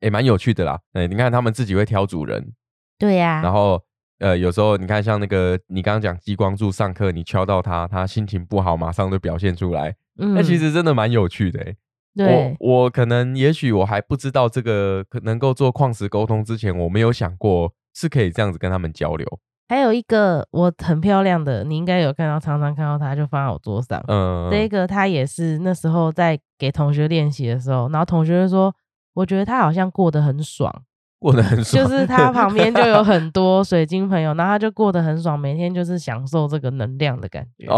[0.00, 0.80] 也蛮有趣的啦。
[0.92, 2.52] 哎，你看他们自己会挑主人，
[2.98, 3.40] 对呀。
[3.42, 3.82] 然后
[4.18, 9.96] 呃，有时候你看像那个你刚刚讲激光柱上课，你敲到它，它心情不好，马上就表现出来。
[10.18, 11.74] 嗯，那其实真的蛮有趣的。
[12.16, 19.40] 我我可能也许我还不知道这个可能够做矿石沟通之前，我没有想过是可以这样子跟他们交流。
[19.71, 24.03] 还有一个我很漂亮的，你应该有看到，常常看到它就放在我桌上。
[24.09, 28.75] 嗯，这个它也是那时候在给同学练习的时候，然后同学就说，
[29.14, 30.68] 我觉得他好像过得很爽，
[31.21, 37.68] 过得很爽，就是他旁边就有很多水晶朋友，然后他就过得很爽，每天就是享受这个能量的感觉。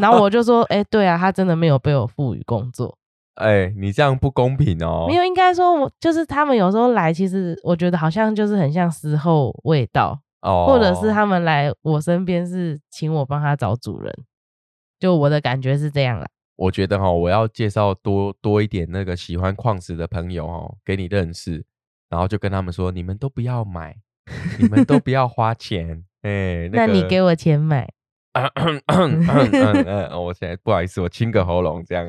[0.00, 2.98] 然后我就说，哎，对啊，他真的没有被我赋予工作。
[3.40, 5.06] 哎，你这样不公平哦。
[5.06, 10.18] 没有，应该说，我就是他们有时候来，其实我觉得好像就是很像时候味道。
[10.42, 14.12] 哦，或者是他们来我身边是请我帮他找主人，
[14.98, 16.26] 就我的感觉是这样啦。
[16.56, 21.64] 我觉得哈，我要介绍多多一点那个喜欢矿石的朋友哦，给你认识，
[22.08, 23.96] 然后就跟他们说，你们都不要买，
[24.60, 27.90] 你们都不要花钱，哎，那你给我钱买。
[28.34, 32.08] 嗯 嗯我现在不好意思，我清个喉咙这样。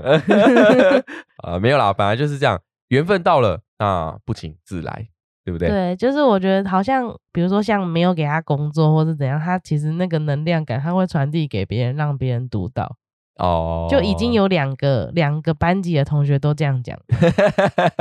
[1.44, 5.10] 啊，没有啦，本来就是这样，缘分到了，那不请自来。
[5.44, 5.68] 对不对？
[5.68, 12.96] 对，就是我觉得好像，比如说像没有给他工作或是怎样，他其实那个能量感他会传递给别人，让别人读到。
[13.38, 16.96] 哦，就已经有两个两个班级的同学都这样讲，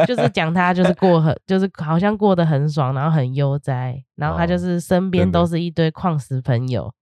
[0.07, 6.93] 就是讲他就是过很，就是好像过得很爽，然后很悠哉，然后他就是身边都是一堆矿石朋友，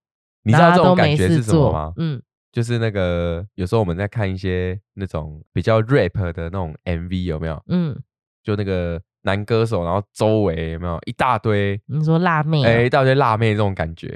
[0.45, 1.93] 你知道这种感觉是什么吗？
[1.97, 2.23] 嗯，
[2.53, 7.61] 就是那个有时候我们在看一些那种比较 rap 的那种 MV，有没有？
[7.67, 8.01] 嗯，
[8.45, 9.03] 就那个。
[9.23, 11.81] 男歌手，然后周围有没有一大堆？
[11.87, 12.65] 你说辣妹？
[12.65, 14.09] 哎，一大堆辣妹这种感觉，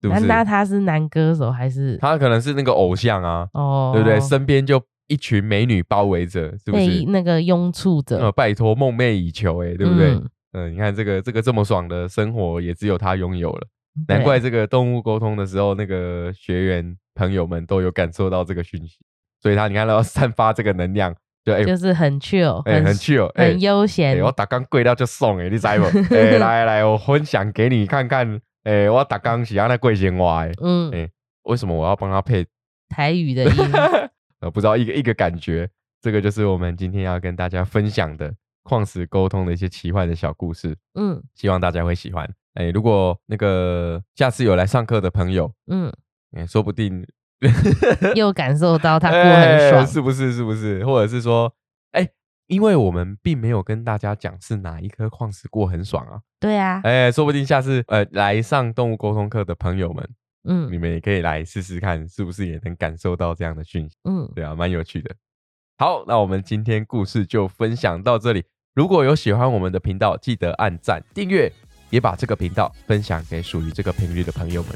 [0.00, 0.26] 对不对？
[0.26, 1.96] 那他是男歌手还是？
[1.96, 4.20] 他可能是那个偶像啊，哦，对不对？
[4.20, 7.04] 身边就一群美女包围着，是不是？
[7.06, 8.18] 那个拥簇着。
[8.18, 10.18] 呃，拜托，梦寐以求，哎，对不对？
[10.52, 13.66] 嗯，你看这个这个这么爽的生活，也只有他拥有了。
[14.08, 18.98] 难怪这个动物沟通的时候，那个学员朋友们都有感受到这个讯息，
[19.40, 21.14] 所以他你看，他要散发这个能量。
[21.44, 24.22] 对，就是很 chill，很 chill，很悠闲。
[24.22, 25.84] 我打刚跪到就送诶，你知不？
[26.14, 28.40] 哎，来来，我分享给你看看。
[28.64, 30.46] 哎，我打刚喜欢那贵鲜花。
[30.62, 31.08] 嗯，哎，
[31.44, 32.46] 为什么我要帮他配
[32.88, 33.72] 台语的音？
[34.40, 35.68] 呃，不知道一个一个感觉。
[36.00, 38.32] 这个就是我们今天要跟大家分享的
[38.62, 40.76] 矿石沟通的一些奇幻的小故事。
[40.94, 42.28] 嗯，希望大家会喜欢。
[42.54, 45.92] 哎，如果那个下次有来上课的朋友，嗯，
[46.36, 47.04] 哎，说不定。
[48.14, 50.32] 又感受到他过很爽，是不是？
[50.32, 50.84] 是不是？
[50.84, 51.52] 或者是说，
[51.92, 52.08] 哎，
[52.46, 56.20] 因为我们并没有跟大家讲是哪一颗矿石过很爽啊。
[56.38, 60.08] 对啊，哎，说不定下次呃来上动物沟通课的朋友们，
[60.48, 63.96] 嗯，你们也可以来试试看，是不是也能感受到这样的讯息？
[64.04, 65.14] 嗯，对啊，蛮有趣的。
[65.78, 68.44] 好，那我们今天故事就分享到这里。
[68.74, 71.52] 如果有喜欢我们的频道，记得按赞、订阅。
[71.92, 74.72] 也把这个频道分享给属于这个频率的朋友们。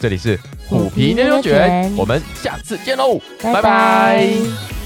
[0.00, 0.36] 这里是
[0.66, 4.83] 虎皮牛牛卷，我们下次见喽，拜拜。